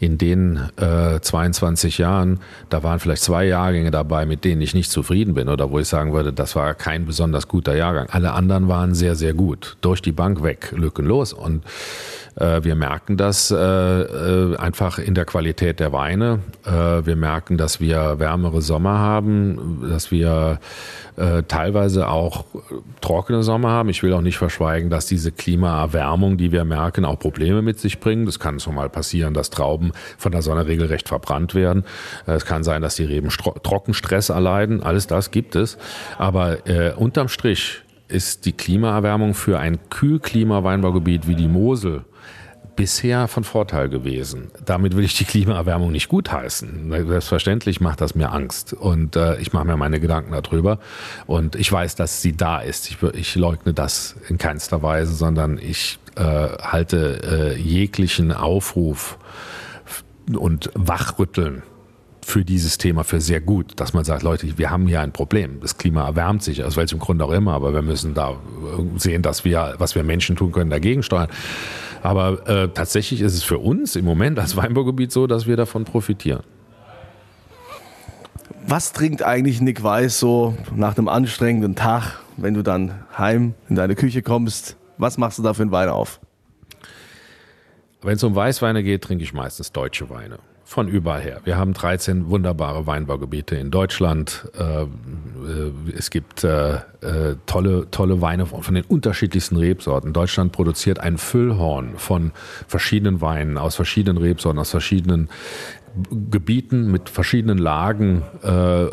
in 0.00 0.18
den 0.18 0.60
äh, 0.76 1.20
22 1.20 1.98
Jahren, 1.98 2.40
da 2.68 2.82
waren 2.82 3.00
vielleicht 3.00 3.22
zwei 3.22 3.44
Jahrgänge 3.44 3.90
dabei, 3.90 4.26
mit 4.26 4.44
denen 4.44 4.60
ich 4.60 4.74
nicht 4.74 4.90
zufrieden 4.90 5.34
bin 5.34 5.48
oder 5.48 5.70
wo 5.70 5.78
ich 5.78 5.88
sagen 5.88 6.12
würde, 6.12 6.32
das 6.32 6.56
war 6.56 6.74
kein 6.74 7.06
besonders 7.06 7.48
guter 7.48 7.76
Jahrgang. 7.76 8.08
Alle 8.10 8.32
anderen 8.32 8.68
waren 8.68 8.94
sehr, 8.94 9.14
sehr 9.14 9.34
gut. 9.34 9.76
Durch 9.80 10.02
die 10.02 10.12
Bank 10.12 10.42
weg, 10.42 10.72
lückenlos. 10.76 11.32
Und 11.32 11.62
Äh, 11.64 12.07
wir 12.40 12.74
merken 12.74 13.16
das 13.16 13.50
äh, 13.50 13.56
äh, 13.56 14.56
einfach 14.56 14.98
in 14.98 15.14
der 15.14 15.24
Qualität 15.24 15.80
der 15.80 15.92
Weine. 15.92 16.40
Äh, 16.64 16.70
wir 16.70 17.16
merken, 17.16 17.56
dass 17.56 17.80
wir 17.80 18.18
wärmere 18.18 18.62
Sommer 18.62 18.98
haben, 18.98 19.88
dass 19.90 20.10
wir 20.10 20.60
äh, 21.16 21.42
teilweise 21.42 22.08
auch 22.08 22.44
trockene 23.00 23.42
Sommer 23.42 23.70
haben. 23.70 23.88
Ich 23.88 24.02
will 24.02 24.12
auch 24.12 24.20
nicht 24.20 24.38
verschweigen, 24.38 24.88
dass 24.88 25.06
diese 25.06 25.32
Klimaerwärmung, 25.32 26.36
die 26.36 26.52
wir 26.52 26.64
merken, 26.64 27.04
auch 27.04 27.18
Probleme 27.18 27.62
mit 27.62 27.80
sich 27.80 27.98
bringt. 27.98 28.28
Es 28.28 28.38
kann 28.38 28.58
so 28.58 28.70
mal 28.70 28.88
passieren, 28.88 29.34
dass 29.34 29.50
Trauben 29.50 29.92
von 30.16 30.32
der 30.32 30.42
Sonne 30.42 30.66
regelrecht 30.66 31.08
verbrannt 31.08 31.54
werden. 31.54 31.84
Äh, 32.26 32.32
es 32.32 32.44
kann 32.44 32.62
sein, 32.62 32.82
dass 32.82 32.94
die 32.94 33.04
Reben 33.04 33.28
Trockenstress 33.28 34.28
erleiden. 34.28 34.82
Alles 34.82 35.06
das 35.06 35.30
gibt 35.30 35.56
es. 35.56 35.76
Aber 36.18 36.68
äh, 36.68 36.92
unterm 36.94 37.28
Strich 37.28 37.82
ist 38.08 38.46
die 38.46 38.52
Klimaerwärmung 38.52 39.34
für 39.34 39.58
ein 39.58 39.78
Kühlklima-Weinbaugebiet 39.90 41.26
wie 41.26 41.34
die 41.34 41.48
Mosel 41.48 42.04
bisher 42.78 43.26
von 43.26 43.42
Vorteil 43.42 43.88
gewesen. 43.88 44.52
Damit 44.64 44.96
will 44.96 45.04
ich 45.04 45.18
die 45.18 45.24
Klimaerwärmung 45.24 45.90
nicht 45.90 46.08
gutheißen. 46.08 46.88
Selbstverständlich 47.08 47.80
macht 47.80 48.00
das 48.00 48.14
mir 48.14 48.30
Angst 48.30 48.72
und 48.72 49.16
äh, 49.16 49.36
ich 49.40 49.52
mache 49.52 49.64
mir 49.64 49.76
meine 49.76 49.98
Gedanken 49.98 50.30
darüber 50.30 50.78
und 51.26 51.56
ich 51.56 51.72
weiß, 51.72 51.96
dass 51.96 52.22
sie 52.22 52.36
da 52.36 52.60
ist. 52.60 52.88
Ich, 52.88 53.02
ich 53.14 53.34
leugne 53.34 53.74
das 53.74 54.14
in 54.28 54.38
keinster 54.38 54.80
Weise, 54.80 55.12
sondern 55.12 55.58
ich 55.58 55.98
äh, 56.14 56.22
halte 56.22 57.56
äh, 57.56 57.60
jeglichen 57.60 58.30
Aufruf 58.30 59.18
und 60.32 60.70
Wachrütteln 60.74 61.64
für 62.28 62.44
dieses 62.44 62.76
Thema 62.76 63.04
für 63.04 63.22
sehr 63.22 63.40
gut, 63.40 63.72
dass 63.76 63.94
man 63.94 64.04
sagt, 64.04 64.22
Leute, 64.22 64.58
wir 64.58 64.70
haben 64.70 64.86
hier 64.86 65.00
ein 65.00 65.12
Problem. 65.12 65.60
Das 65.62 65.78
Klima 65.78 66.04
erwärmt 66.04 66.42
sich, 66.42 66.62
aus 66.62 66.76
welchem 66.76 66.98
Grund 66.98 67.22
auch 67.22 67.30
immer, 67.30 67.54
aber 67.54 67.72
wir 67.72 67.80
müssen 67.80 68.12
da 68.12 68.36
sehen, 68.96 69.22
dass 69.22 69.46
wir, 69.46 69.76
was 69.78 69.94
wir 69.94 70.02
Menschen 70.02 70.36
tun 70.36 70.52
können, 70.52 70.68
dagegen 70.68 71.02
steuern. 71.02 71.30
Aber 72.02 72.46
äh, 72.46 72.68
tatsächlich 72.68 73.22
ist 73.22 73.32
es 73.32 73.44
für 73.44 73.58
uns 73.58 73.96
im 73.96 74.04
Moment 74.04 74.38
als 74.38 74.56
Weinbaugebiet 74.56 75.10
so, 75.10 75.26
dass 75.26 75.46
wir 75.46 75.56
davon 75.56 75.86
profitieren. 75.86 76.42
Was 78.66 78.92
trinkt 78.92 79.22
eigentlich 79.22 79.62
Nick 79.62 79.82
Weiß 79.82 80.18
so 80.18 80.54
nach 80.76 80.98
einem 80.98 81.08
anstrengenden 81.08 81.76
Tag, 81.76 82.20
wenn 82.36 82.52
du 82.52 82.62
dann 82.62 82.92
heim 83.16 83.54
in 83.70 83.76
deine 83.76 83.94
Küche 83.94 84.20
kommst? 84.20 84.76
Was 84.98 85.16
machst 85.16 85.38
du 85.38 85.42
da 85.42 85.54
für 85.54 85.62
einen 85.62 85.72
Wein 85.72 85.88
auf? 85.88 86.20
Wenn 88.02 88.16
es 88.16 88.22
um 88.22 88.34
Weißweine 88.34 88.82
geht, 88.82 89.02
trinke 89.02 89.24
ich 89.24 89.32
meistens 89.32 89.72
deutsche 89.72 90.10
Weine 90.10 90.38
von 90.68 90.86
überall 90.86 91.22
her. 91.22 91.40
Wir 91.44 91.56
haben 91.56 91.72
13 91.72 92.28
wunderbare 92.28 92.86
Weinbaugebiete 92.86 93.56
in 93.56 93.70
Deutschland. 93.70 94.50
Äh, 94.54 94.82
äh, 94.82 94.86
es 95.96 96.10
gibt 96.10 96.44
äh, 96.44 96.80
tolle, 97.46 97.90
tolle 97.90 98.20
Weine 98.20 98.44
von 98.44 98.74
den 98.74 98.84
unterschiedlichsten 98.84 99.56
Rebsorten. 99.56 100.12
Deutschland 100.12 100.52
produziert 100.52 101.00
ein 101.00 101.16
Füllhorn 101.16 101.94
von 101.96 102.32
verschiedenen 102.66 103.22
Weinen 103.22 103.56
aus 103.56 103.76
verschiedenen 103.76 104.22
Rebsorten, 104.22 104.60
aus 104.60 104.70
verschiedenen 104.70 105.30
Gebieten 106.30 106.92
mit 106.92 107.08
verschiedenen 107.08 107.56
Lagen 107.56 108.22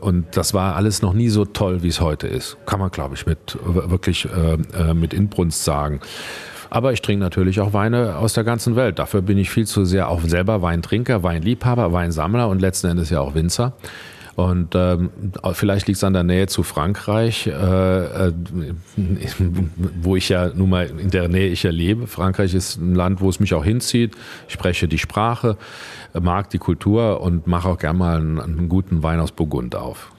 und 0.01 0.25
das 0.31 0.53
war 0.53 0.75
alles 0.75 1.01
noch 1.01 1.13
nie 1.13 1.29
so 1.29 1.43
toll, 1.45 1.83
wie 1.83 1.89
es 1.89 1.99
heute 1.99 2.25
ist. 2.25 2.57
Kann 2.65 2.79
man, 2.79 2.89
glaube 2.89 3.15
ich, 3.15 3.25
mit 3.25 3.57
wirklich 3.63 4.27
mit 4.93 5.13
Inbrunst 5.13 5.65
sagen. 5.65 5.99
Aber 6.75 6.91
ich 6.91 7.01
trinke 7.01 7.23
natürlich 7.23 7.61
auch 7.61 7.71
Weine 7.71 8.17
aus 8.17 8.33
der 8.33 8.43
ganzen 8.43 8.75
Welt. 8.75 8.99
Dafür 8.99 9.21
bin 9.21 9.37
ich 9.37 9.49
viel 9.49 9.65
zu 9.65 9.85
sehr 9.85 10.09
auch 10.09 10.19
selber 10.23 10.61
Weintrinker, 10.61 11.23
Weinliebhaber, 11.23 11.93
Weinsammler 11.93 12.49
und 12.49 12.59
letzten 12.59 12.87
Endes 12.87 13.09
ja 13.09 13.21
auch 13.21 13.33
Winzer. 13.33 13.71
Und 14.35 14.75
ähm, 14.75 15.09
vielleicht 15.53 15.87
liegt 15.87 15.95
es 15.95 16.03
an 16.03 16.11
der 16.11 16.23
Nähe 16.23 16.47
zu 16.47 16.63
Frankreich, 16.63 17.47
äh, 17.47 17.51
äh, 18.27 18.33
wo 20.01 20.17
ich 20.17 20.27
ja 20.27 20.49
nun 20.53 20.69
mal 20.69 20.91
in 20.99 21.11
der 21.11 21.29
Nähe 21.29 21.47
ich 21.47 21.63
ja 21.63 21.71
lebe. 21.71 22.07
Frankreich 22.07 22.53
ist 22.53 22.75
ein 22.75 22.93
Land, 22.93 23.21
wo 23.21 23.29
es 23.29 23.39
mich 23.39 23.53
auch 23.53 23.63
hinzieht. 23.63 24.13
Ich 24.49 24.53
spreche 24.53 24.89
die 24.89 24.97
Sprache, 24.97 25.55
mag 26.11 26.49
die 26.49 26.57
Kultur 26.57 27.21
und 27.21 27.47
mache 27.47 27.69
auch 27.69 27.77
gerne 27.77 27.97
mal 27.97 28.17
einen, 28.17 28.41
einen 28.41 28.67
guten 28.67 29.01
Wein 29.01 29.21
aus 29.21 29.31
Burgund 29.31 29.77
auf. 29.77 30.11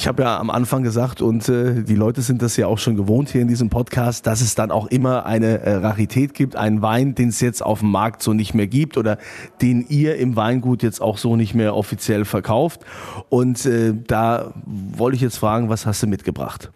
Ich 0.00 0.06
habe 0.06 0.22
ja 0.22 0.38
am 0.38 0.48
Anfang 0.48 0.84
gesagt, 0.84 1.20
und 1.22 1.48
äh, 1.48 1.82
die 1.82 1.96
Leute 1.96 2.22
sind 2.22 2.40
das 2.40 2.56
ja 2.56 2.68
auch 2.68 2.78
schon 2.78 2.94
gewohnt 2.94 3.30
hier 3.30 3.42
in 3.42 3.48
diesem 3.48 3.68
Podcast, 3.68 4.28
dass 4.28 4.40
es 4.40 4.54
dann 4.54 4.70
auch 4.70 4.86
immer 4.86 5.26
eine 5.26 5.60
äh, 5.62 5.74
Rarität 5.74 6.34
gibt, 6.34 6.54
einen 6.54 6.82
Wein, 6.82 7.16
den 7.16 7.30
es 7.30 7.40
jetzt 7.40 7.64
auf 7.64 7.80
dem 7.80 7.90
Markt 7.90 8.22
so 8.22 8.32
nicht 8.32 8.54
mehr 8.54 8.68
gibt 8.68 8.96
oder 8.96 9.18
den 9.60 9.84
ihr 9.88 10.14
im 10.14 10.36
Weingut 10.36 10.84
jetzt 10.84 11.02
auch 11.02 11.18
so 11.18 11.34
nicht 11.34 11.52
mehr 11.52 11.74
offiziell 11.74 12.24
verkauft. 12.24 12.82
Und 13.28 13.66
äh, 13.66 13.92
da 13.92 14.54
wollte 14.64 15.16
ich 15.16 15.20
jetzt 15.20 15.38
fragen, 15.38 15.68
was 15.68 15.84
hast 15.84 16.00
du 16.04 16.06
mitgebracht? 16.06 16.70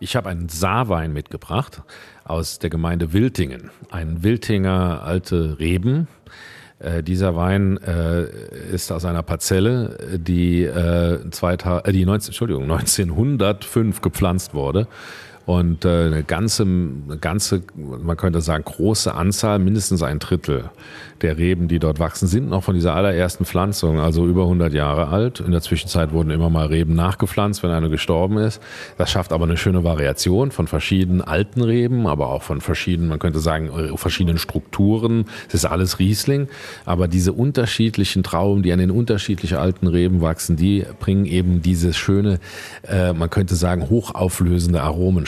Ich 0.00 0.16
habe 0.16 0.30
einen 0.30 0.48
Saarwein 0.48 1.12
mitgebracht 1.12 1.82
aus 2.24 2.58
der 2.58 2.70
Gemeinde 2.70 3.12
Wiltingen. 3.12 3.70
Ein 3.90 4.22
Wiltinger 4.22 5.02
alte 5.04 5.58
Reben 5.58 6.08
äh, 6.82 7.02
dieser 7.02 7.36
Wein 7.36 7.78
äh, 7.78 8.24
ist 8.72 8.92
aus 8.92 9.04
einer 9.04 9.22
Parzelle, 9.22 9.96
die, 10.16 10.64
äh, 10.64 11.18
2000, 11.30 11.86
äh, 11.86 11.92
die 11.92 12.04
19, 12.04 12.30
Entschuldigung, 12.30 12.64
1905 12.64 14.00
gepflanzt 14.00 14.54
wurde 14.54 14.88
und 15.46 15.84
äh, 15.84 16.06
eine 16.06 16.22
ganze, 16.22 16.62
eine 16.62 17.18
ganze, 17.20 17.62
man 17.74 18.16
könnte 18.16 18.40
sagen, 18.40 18.64
große 18.64 19.14
Anzahl, 19.14 19.58
mindestens 19.58 20.02
ein 20.02 20.18
Drittel 20.18 20.70
der 21.22 21.38
Reben, 21.38 21.68
die 21.68 21.78
dort 21.78 21.98
wachsen, 21.98 22.26
sind 22.26 22.48
noch 22.48 22.64
von 22.64 22.74
dieser 22.74 22.94
allerersten 22.94 23.44
Pflanzung, 23.44 24.00
also 24.00 24.26
über 24.26 24.42
100 24.42 24.72
Jahre 24.72 25.08
alt. 25.08 25.40
In 25.40 25.52
der 25.52 25.62
Zwischenzeit 25.62 26.12
wurden 26.12 26.30
immer 26.30 26.50
mal 26.50 26.66
Reben 26.66 26.94
nachgepflanzt, 26.94 27.62
wenn 27.62 27.70
eine 27.70 27.90
gestorben 27.90 28.38
ist. 28.38 28.60
Das 28.98 29.10
schafft 29.10 29.32
aber 29.32 29.44
eine 29.44 29.56
schöne 29.56 29.84
Variation 29.84 30.50
von 30.50 30.66
verschiedenen 30.66 31.22
alten 31.22 31.62
Reben, 31.62 32.06
aber 32.06 32.28
auch 32.28 32.42
von 32.42 32.60
verschiedenen, 32.60 33.08
man 33.08 33.18
könnte 33.18 33.40
sagen, 33.40 33.70
verschiedenen 33.96 34.38
Strukturen. 34.38 35.26
Es 35.48 35.54
ist 35.54 35.64
alles 35.64 35.98
Riesling, 35.98 36.48
aber 36.84 37.08
diese 37.08 37.32
unterschiedlichen 37.32 38.22
Trauben, 38.22 38.62
die 38.62 38.72
an 38.72 38.78
den 38.78 38.90
unterschiedlichen 38.90 39.58
alten 39.58 39.86
Reben 39.86 40.20
wachsen, 40.20 40.56
die 40.56 40.84
bringen 40.98 41.24
eben 41.24 41.62
dieses 41.62 41.96
schöne, 41.96 42.40
äh, 42.88 43.12
man 43.12 43.30
könnte 43.30 43.54
sagen, 43.54 43.88
hochauflösende 43.88 44.82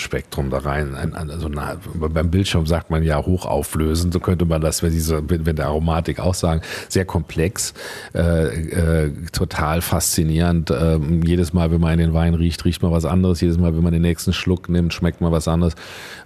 Aromenspektrum 0.05 0.51
da 0.51 0.59
rein. 0.59 0.95
Also 1.14 1.49
na, 1.49 1.77
beim 1.95 2.31
Bildschirm 2.31 2.67
sagt 2.67 2.90
man 2.90 3.03
ja 3.03 3.25
hochauflösend, 3.25 4.12
so 4.12 4.21
könnte 4.21 4.45
man 4.45 4.61
das, 4.61 4.83
wenn, 4.83 4.93
diese, 4.93 5.23
wenn 5.29 5.57
der 5.57 5.67
Aromatik 5.67 6.21
auch 6.21 6.35
sagen, 6.35 6.61
sehr 6.88 7.05
komplex, 7.05 7.75
äh, 8.14 9.07
äh, 9.07 9.12
total 9.33 9.81
faszinierend. 9.81 10.71
Äh, 10.71 10.99
jedes 11.25 11.53
Mal, 11.53 11.71
wenn 11.71 11.81
man 11.81 11.95
in 11.95 11.99
den 11.99 12.14
Wein 12.14 12.35
riecht, 12.35 12.64
riecht 12.64 12.83
man 12.83 12.93
was 12.93 13.05
anderes. 13.05 13.40
Jedes 13.40 13.59
Mal, 13.59 13.75
wenn 13.75 13.83
man 13.83 13.93
den 13.93 14.03
nächsten 14.03 14.33
Schluck 14.33 14.69
nimmt, 14.69 14.93
schmeckt 14.93 15.21
man 15.21 15.33
was 15.33 15.49
anderes. 15.49 15.75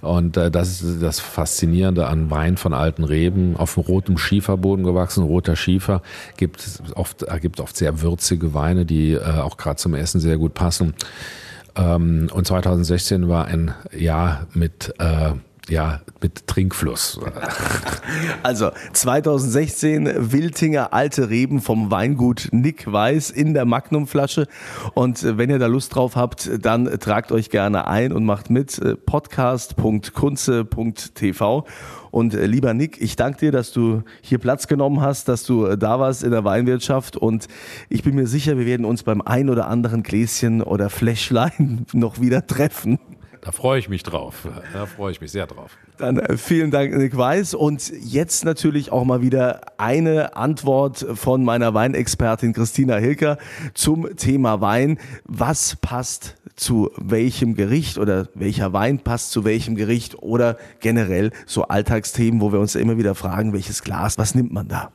Und 0.01 0.37
äh, 0.37 0.51
das 0.51 0.83
ist 0.83 1.03
das 1.03 1.21
Faszinierende 1.21 2.07
an 2.07 2.31
Wein 2.31 2.57
von 2.57 2.73
alten 2.75 3.05
Reben, 3.05 3.57
auf 3.57 3.77
rotem 3.77 4.19
Schieferboden 4.19 4.85
gewachsen. 4.85 5.23
Roter 5.23 5.57
Schiefer 5.57 6.03
gibt 6.37 6.64
oft, 6.95 7.23
ergibt 7.23 7.61
oft 7.61 7.77
sehr 7.77 8.03
würzige 8.03 8.55
Weine, 8.55 8.85
die 8.85 9.12
äh, 9.12 9.23
auch 9.23 9.57
gerade 9.57 9.77
zum 9.77 9.95
Essen 9.95 10.21
sehr 10.21 10.37
gut 10.37 10.55
passen. 10.55 10.95
Ähm, 11.79 12.29
und 12.33 12.47
2016 12.47 13.29
war 13.29 13.47
ein 13.47 13.75
Jahr 13.93 14.47
mit 14.53 14.95
äh, 14.99 15.33
ja, 15.69 16.01
mit 16.21 16.47
Trinkfluss. 16.47 17.21
Also 18.43 18.71
2016 18.93 20.33
Wiltinger 20.33 20.93
alte 20.95 21.29
Reben 21.29 21.61
vom 21.61 21.91
Weingut 21.91 22.49
Nick 22.53 22.91
Weiß 22.91 23.31
in 23.31 23.53
der 23.53 23.67
Magnumflasche. 23.67 24.47
Und 24.95 25.23
äh, 25.23 25.37
wenn 25.37 25.51
ihr 25.51 25.59
da 25.59 25.67
Lust 25.67 25.95
drauf 25.95 26.17
habt, 26.17 26.49
dann 26.62 26.87
tragt 26.99 27.33
euch 27.33 27.51
gerne 27.51 27.87
ein 27.87 28.12
und 28.12 28.25
macht 28.25 28.49
mit 28.49 28.79
äh, 28.79 28.97
podcast.kunze.tv. 28.97 31.67
Und 32.11 32.35
äh, 32.35 32.47
lieber 32.47 32.75
Nick, 32.75 33.01
ich 33.01 33.16
danke 33.16 33.38
dir, 33.38 33.53
dass 33.53 33.73
du 33.73 34.03
hier 34.21 34.38
Platz 34.38 34.66
genommen 34.66 35.01
hast, 35.01 35.29
dass 35.29 35.44
du 35.44 35.77
da 35.77 36.01
warst 36.01 36.23
in 36.23 36.31
der 36.31 36.44
Weinwirtschaft. 36.44 37.16
Und 37.16 37.49
ich 37.88 38.03
bin 38.03 38.14
mir 38.14 38.27
sicher, 38.27 38.59
wir 38.59 38.66
werden 38.66 38.87
uns 38.87 39.03
beim 39.03 39.21
ein 39.21 39.51
oder 39.51 39.68
anderen 39.68 40.03
Gläschen 40.03 40.62
oder 40.62 40.90
Fläschlein 40.90 41.87
noch 41.92 42.21
wieder 42.21 42.47
treffen. 42.47 42.99
Da 43.40 43.53
freue 43.53 43.79
ich 43.79 43.88
mich 43.88 44.03
drauf. 44.03 44.49
Da 44.73 44.87
freue 44.87 45.12
ich 45.12 45.21
mich 45.21 45.33
sehr 45.33 45.47
drauf. 45.47 45.77
Dann 45.97 46.18
äh, 46.18 46.37
vielen 46.37 46.71
Dank, 46.71 46.94
Nick 46.97 47.16
Weiß. 47.16 47.55
Und 47.55 47.90
jetzt 48.01 48.44
natürlich 48.44 48.92
auch 48.92 49.05
mal 49.05 49.23
wieder 49.23 49.61
eine 49.79 50.37
Antwort 50.37 51.07
von 51.14 51.44
meiner 51.44 51.73
Weinexpertin 51.73 52.53
Christina 52.53 52.97
Hilker 52.97 53.38
zum 53.75 54.16
Thema 54.16 54.61
Wein. 54.61 54.99
Was 55.25 55.77
passt 55.77 56.37
zu 56.59 56.90
welchem 56.97 57.55
Gericht 57.55 57.99
oder 57.99 58.29
welcher 58.35 58.73
Wein 58.73 58.99
passt 58.99 59.31
zu 59.31 59.44
welchem 59.44 59.77
Gericht 59.77 60.23
oder 60.23 60.59
generell 60.81 61.31
so 61.47 61.64
Alltagsthemen, 61.64 62.40
wo 62.40 62.53
wir 62.53 62.61
uns 62.61 62.75
immer 62.75 62.99
wieder 62.99 63.14
fragen, 63.14 63.53
welches 63.53 63.83
Glas, 63.83 64.18
was 64.18 64.35
nimmt 64.35 64.53
man 64.53 64.68
da? 64.68 64.90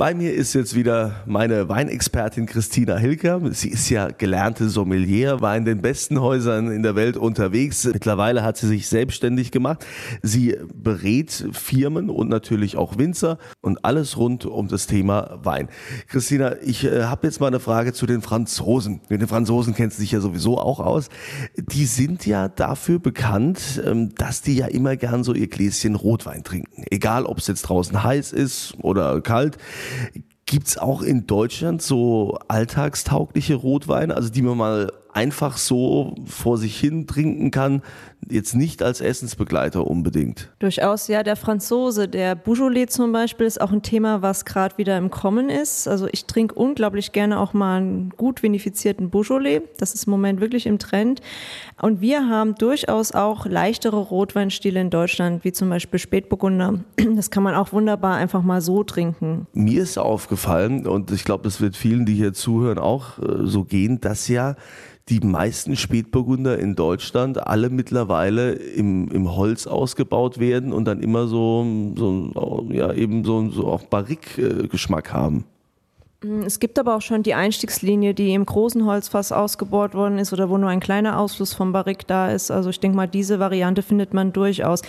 Bei 0.00 0.14
mir 0.14 0.32
ist 0.32 0.54
jetzt 0.54 0.74
wieder 0.74 1.16
meine 1.26 1.68
Weinexpertin 1.68 2.46
Christina 2.46 2.96
Hilker. 2.96 3.38
Sie 3.52 3.68
ist 3.68 3.90
ja 3.90 4.08
gelernte 4.08 4.70
Sommelier, 4.70 5.42
war 5.42 5.54
in 5.54 5.66
den 5.66 5.82
besten 5.82 6.22
Häusern 6.22 6.70
in 6.70 6.82
der 6.82 6.96
Welt 6.96 7.18
unterwegs. 7.18 7.84
Mittlerweile 7.84 8.42
hat 8.42 8.56
sie 8.56 8.66
sich 8.66 8.88
selbstständig 8.88 9.50
gemacht. 9.50 9.84
Sie 10.22 10.56
berät 10.72 11.48
Firmen 11.52 12.08
und 12.08 12.30
natürlich 12.30 12.78
auch 12.78 12.96
Winzer 12.96 13.36
und 13.60 13.84
alles 13.84 14.16
rund 14.16 14.46
um 14.46 14.68
das 14.68 14.86
Thema 14.86 15.38
Wein. 15.42 15.68
Christina, 16.08 16.56
ich 16.62 16.86
äh, 16.86 17.02
habe 17.02 17.26
jetzt 17.26 17.38
mal 17.38 17.48
eine 17.48 17.60
Frage 17.60 17.92
zu 17.92 18.06
den 18.06 18.22
Franzosen. 18.22 19.02
Mit 19.10 19.20
den 19.20 19.28
Franzosen 19.28 19.74
kennst 19.74 19.98
du 19.98 20.00
dich 20.00 20.12
ja 20.12 20.20
sowieso 20.20 20.56
auch 20.56 20.80
aus. 20.80 21.10
Die 21.58 21.84
sind 21.84 22.24
ja 22.24 22.48
dafür 22.48 23.00
bekannt, 23.00 23.82
ähm, 23.84 24.14
dass 24.14 24.40
die 24.40 24.56
ja 24.56 24.66
immer 24.66 24.96
gern 24.96 25.24
so 25.24 25.34
ihr 25.34 25.48
Gläschen 25.48 25.94
Rotwein 25.94 26.42
trinken. 26.42 26.84
Egal, 26.90 27.26
ob 27.26 27.36
es 27.36 27.48
jetzt 27.48 27.68
draußen 27.68 28.02
heiß 28.02 28.32
ist 28.32 28.72
oder 28.80 29.20
kalt. 29.20 29.58
Gibt 30.46 30.66
es 30.66 30.78
auch 30.78 31.02
in 31.02 31.26
Deutschland 31.26 31.80
so 31.80 32.38
alltagstaugliche 32.48 33.54
Rotweine, 33.54 34.16
also 34.16 34.30
die 34.30 34.42
man 34.42 34.56
mal 34.56 34.92
einfach 35.12 35.56
so 35.56 36.14
vor 36.24 36.58
sich 36.58 36.78
hin 36.78 37.06
trinken 37.06 37.50
kann, 37.50 37.82
jetzt 38.28 38.54
nicht 38.54 38.82
als 38.82 39.00
Essensbegleiter 39.00 39.86
unbedingt. 39.86 40.50
Durchaus, 40.58 41.08
ja. 41.08 41.22
Der 41.22 41.36
Franzose, 41.36 42.08
der 42.08 42.34
Beaujolais 42.34 42.86
zum 42.86 43.12
Beispiel, 43.12 43.46
ist 43.46 43.60
auch 43.60 43.72
ein 43.72 43.82
Thema, 43.82 44.22
was 44.22 44.44
gerade 44.44 44.76
wieder 44.78 44.98
im 44.98 45.10
Kommen 45.10 45.48
ist. 45.48 45.88
Also 45.88 46.06
ich 46.12 46.26
trinke 46.26 46.54
unglaublich 46.54 47.12
gerne 47.12 47.40
auch 47.40 47.54
mal 47.54 47.78
einen 47.78 48.10
gut 48.10 48.42
vinifizierten 48.42 49.10
Beaujolais. 49.10 49.62
Das 49.78 49.94
ist 49.94 50.04
im 50.04 50.10
Moment 50.10 50.40
wirklich 50.40 50.66
im 50.66 50.78
Trend. 50.78 51.20
Und 51.80 52.00
wir 52.00 52.28
haben 52.28 52.54
durchaus 52.56 53.12
auch 53.12 53.46
leichtere 53.46 53.96
Rotweinstile 53.96 54.80
in 54.80 54.90
Deutschland, 54.90 55.44
wie 55.44 55.52
zum 55.52 55.70
Beispiel 55.70 55.98
Spätburgunder. 55.98 56.80
Das 57.16 57.30
kann 57.30 57.42
man 57.42 57.54
auch 57.54 57.72
wunderbar 57.72 58.16
einfach 58.16 58.42
mal 58.42 58.60
so 58.60 58.84
trinken. 58.84 59.46
Mir 59.52 59.82
ist 59.82 59.98
aufgefallen, 59.98 60.86
und 60.86 61.10
ich 61.10 61.24
glaube, 61.24 61.48
es 61.48 61.60
wird 61.60 61.76
vielen, 61.76 62.06
die 62.06 62.14
hier 62.14 62.32
zuhören, 62.32 62.78
auch 62.78 63.18
äh, 63.18 63.46
so 63.46 63.64
gehen, 63.64 64.00
dass 64.00 64.28
ja 64.28 64.56
die 65.10 65.20
meisten 65.20 65.76
Spätburgunder 65.76 66.58
in 66.58 66.76
Deutschland 66.76 67.44
alle 67.44 67.68
mittlerweile 67.68 68.52
im, 68.52 69.08
im 69.08 69.34
Holz 69.34 69.66
ausgebaut 69.66 70.38
werden 70.38 70.72
und 70.72 70.84
dann 70.84 71.00
immer 71.00 71.26
so, 71.26 71.66
so 71.96 72.66
ja, 72.70 72.92
eben 72.92 73.24
so, 73.24 73.50
so 73.50 73.66
auch 73.66 73.82
Barrique-Geschmack 73.82 75.12
haben. 75.12 75.44
Mm, 76.22 76.42
es 76.42 76.60
gibt 76.60 76.78
aber 76.78 76.96
auch 76.96 77.02
schon 77.02 77.22
die 77.22 77.34
Einstiegslinie, 77.34 78.14
die 78.14 78.34
im 78.34 78.44
großen 78.44 78.84
Holzfass 78.84 79.32
ausgebohrt 79.32 79.94
worden 79.94 80.18
ist 80.18 80.32
oder 80.32 80.50
wo 80.50 80.58
nur 80.58 80.68
ein 80.68 80.80
kleiner 80.80 81.18
Ausfluss 81.18 81.54
vom 81.54 81.72
Barrique 81.72 82.04
da 82.06 82.30
ist. 82.30 82.50
Also 82.50 82.70
ich 82.70 82.80
denke 82.80 82.96
mal, 82.96 83.06
diese 83.06 83.38
Variante 83.38 83.82
findet 83.82 84.12
man 84.12 84.32
durchaus. 84.32 84.82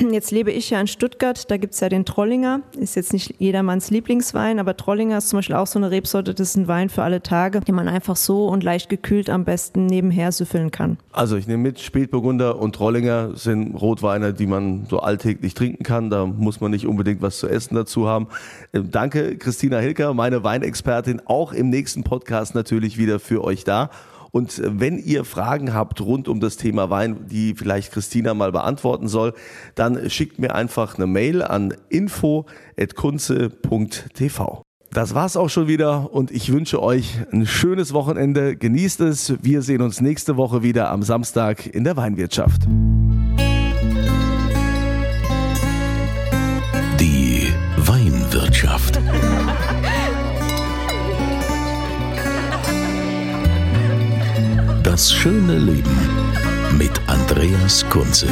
Jetzt 0.10 0.30
lebe 0.30 0.50
ich 0.50 0.70
ja 0.70 0.80
in 0.80 0.86
Stuttgart, 0.86 1.50
da 1.50 1.56
gibt 1.56 1.74
es 1.74 1.80
ja 1.80 1.88
den 1.88 2.04
Trollinger. 2.04 2.60
Ist 2.78 2.96
jetzt 2.96 3.12
nicht 3.12 3.34
jedermanns 3.38 3.90
Lieblingswein, 3.90 4.58
aber 4.58 4.76
Trollinger 4.76 5.18
ist 5.18 5.28
zum 5.28 5.38
Beispiel 5.38 5.56
auch 5.56 5.66
so 5.66 5.78
eine 5.78 5.90
Rebsorte, 5.90 6.34
das 6.34 6.50
ist 6.50 6.56
ein 6.56 6.68
Wein 6.68 6.88
für 6.88 7.02
alle 7.02 7.22
Tage, 7.22 7.60
den 7.60 7.74
man 7.74 7.88
einfach 7.88 8.16
so 8.16 8.46
und 8.46 8.62
leicht 8.62 8.88
gekühlt 8.88 9.28
am 9.28 9.44
besten 9.44 9.86
nebenher 9.86 10.32
süffeln 10.32 10.70
kann. 10.70 10.98
Also 11.12 11.36
ich 11.36 11.46
nehme 11.46 11.62
mit, 11.62 11.80
Spätburgunder 11.80 12.58
und 12.58 12.74
Trollinger 12.74 13.36
sind 13.36 13.74
Rotweine, 13.74 14.32
die 14.32 14.46
man 14.46 14.86
so 14.88 15.00
alltäglich 15.00 15.54
trinken 15.54 15.82
kann. 15.82 16.10
Da 16.10 16.26
muss 16.26 16.60
man 16.60 16.70
nicht 16.70 16.86
unbedingt 16.86 17.20
was 17.20 17.38
zu 17.38 17.48
essen 17.48 17.74
dazu 17.74 18.06
haben. 18.06 18.28
Ähm, 18.72 18.90
danke, 18.90 19.36
Christina 19.36 19.78
Hilker, 19.78 20.14
meine 20.14 20.44
Weinexpertin, 20.60 21.22
auch 21.24 21.52
im 21.52 21.70
nächsten 21.70 22.04
Podcast 22.04 22.54
natürlich 22.54 22.98
wieder 22.98 23.18
für 23.18 23.42
euch 23.42 23.64
da. 23.64 23.90
Und 24.32 24.62
wenn 24.64 24.98
ihr 24.98 25.24
Fragen 25.24 25.74
habt 25.74 26.00
rund 26.00 26.28
um 26.28 26.38
das 26.38 26.56
Thema 26.56 26.88
Wein, 26.88 27.26
die 27.28 27.54
vielleicht 27.54 27.90
Christina 27.92 28.32
mal 28.34 28.52
beantworten 28.52 29.08
soll, 29.08 29.34
dann 29.74 30.08
schickt 30.08 30.38
mir 30.38 30.54
einfach 30.54 30.96
eine 30.96 31.08
Mail 31.08 31.42
an 31.42 31.74
info.kunze.tv. 31.88 34.62
Das 34.92 35.14
war's 35.14 35.36
auch 35.36 35.48
schon 35.48 35.66
wieder 35.68 36.12
und 36.12 36.30
ich 36.30 36.52
wünsche 36.52 36.80
euch 36.82 37.18
ein 37.32 37.46
schönes 37.46 37.92
Wochenende. 37.92 38.54
Genießt 38.56 39.00
es. 39.00 39.34
Wir 39.42 39.62
sehen 39.62 39.82
uns 39.82 40.00
nächste 40.00 40.36
Woche 40.36 40.62
wieder 40.62 40.90
am 40.90 41.02
Samstag 41.02 41.66
in 41.66 41.82
der 41.84 41.96
Weinwirtschaft. 41.96 42.68
Die 47.00 47.48
Weinwirtschaft. 47.78 49.00
Schöne 55.22 55.58
Leben 55.58 55.98
mit 56.78 56.98
Andreas 57.06 57.84
Kunze. 57.90 58.26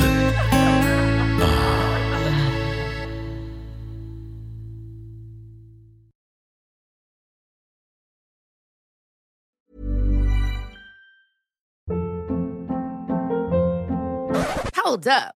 Hold 14.82 15.06
up. 15.08 15.37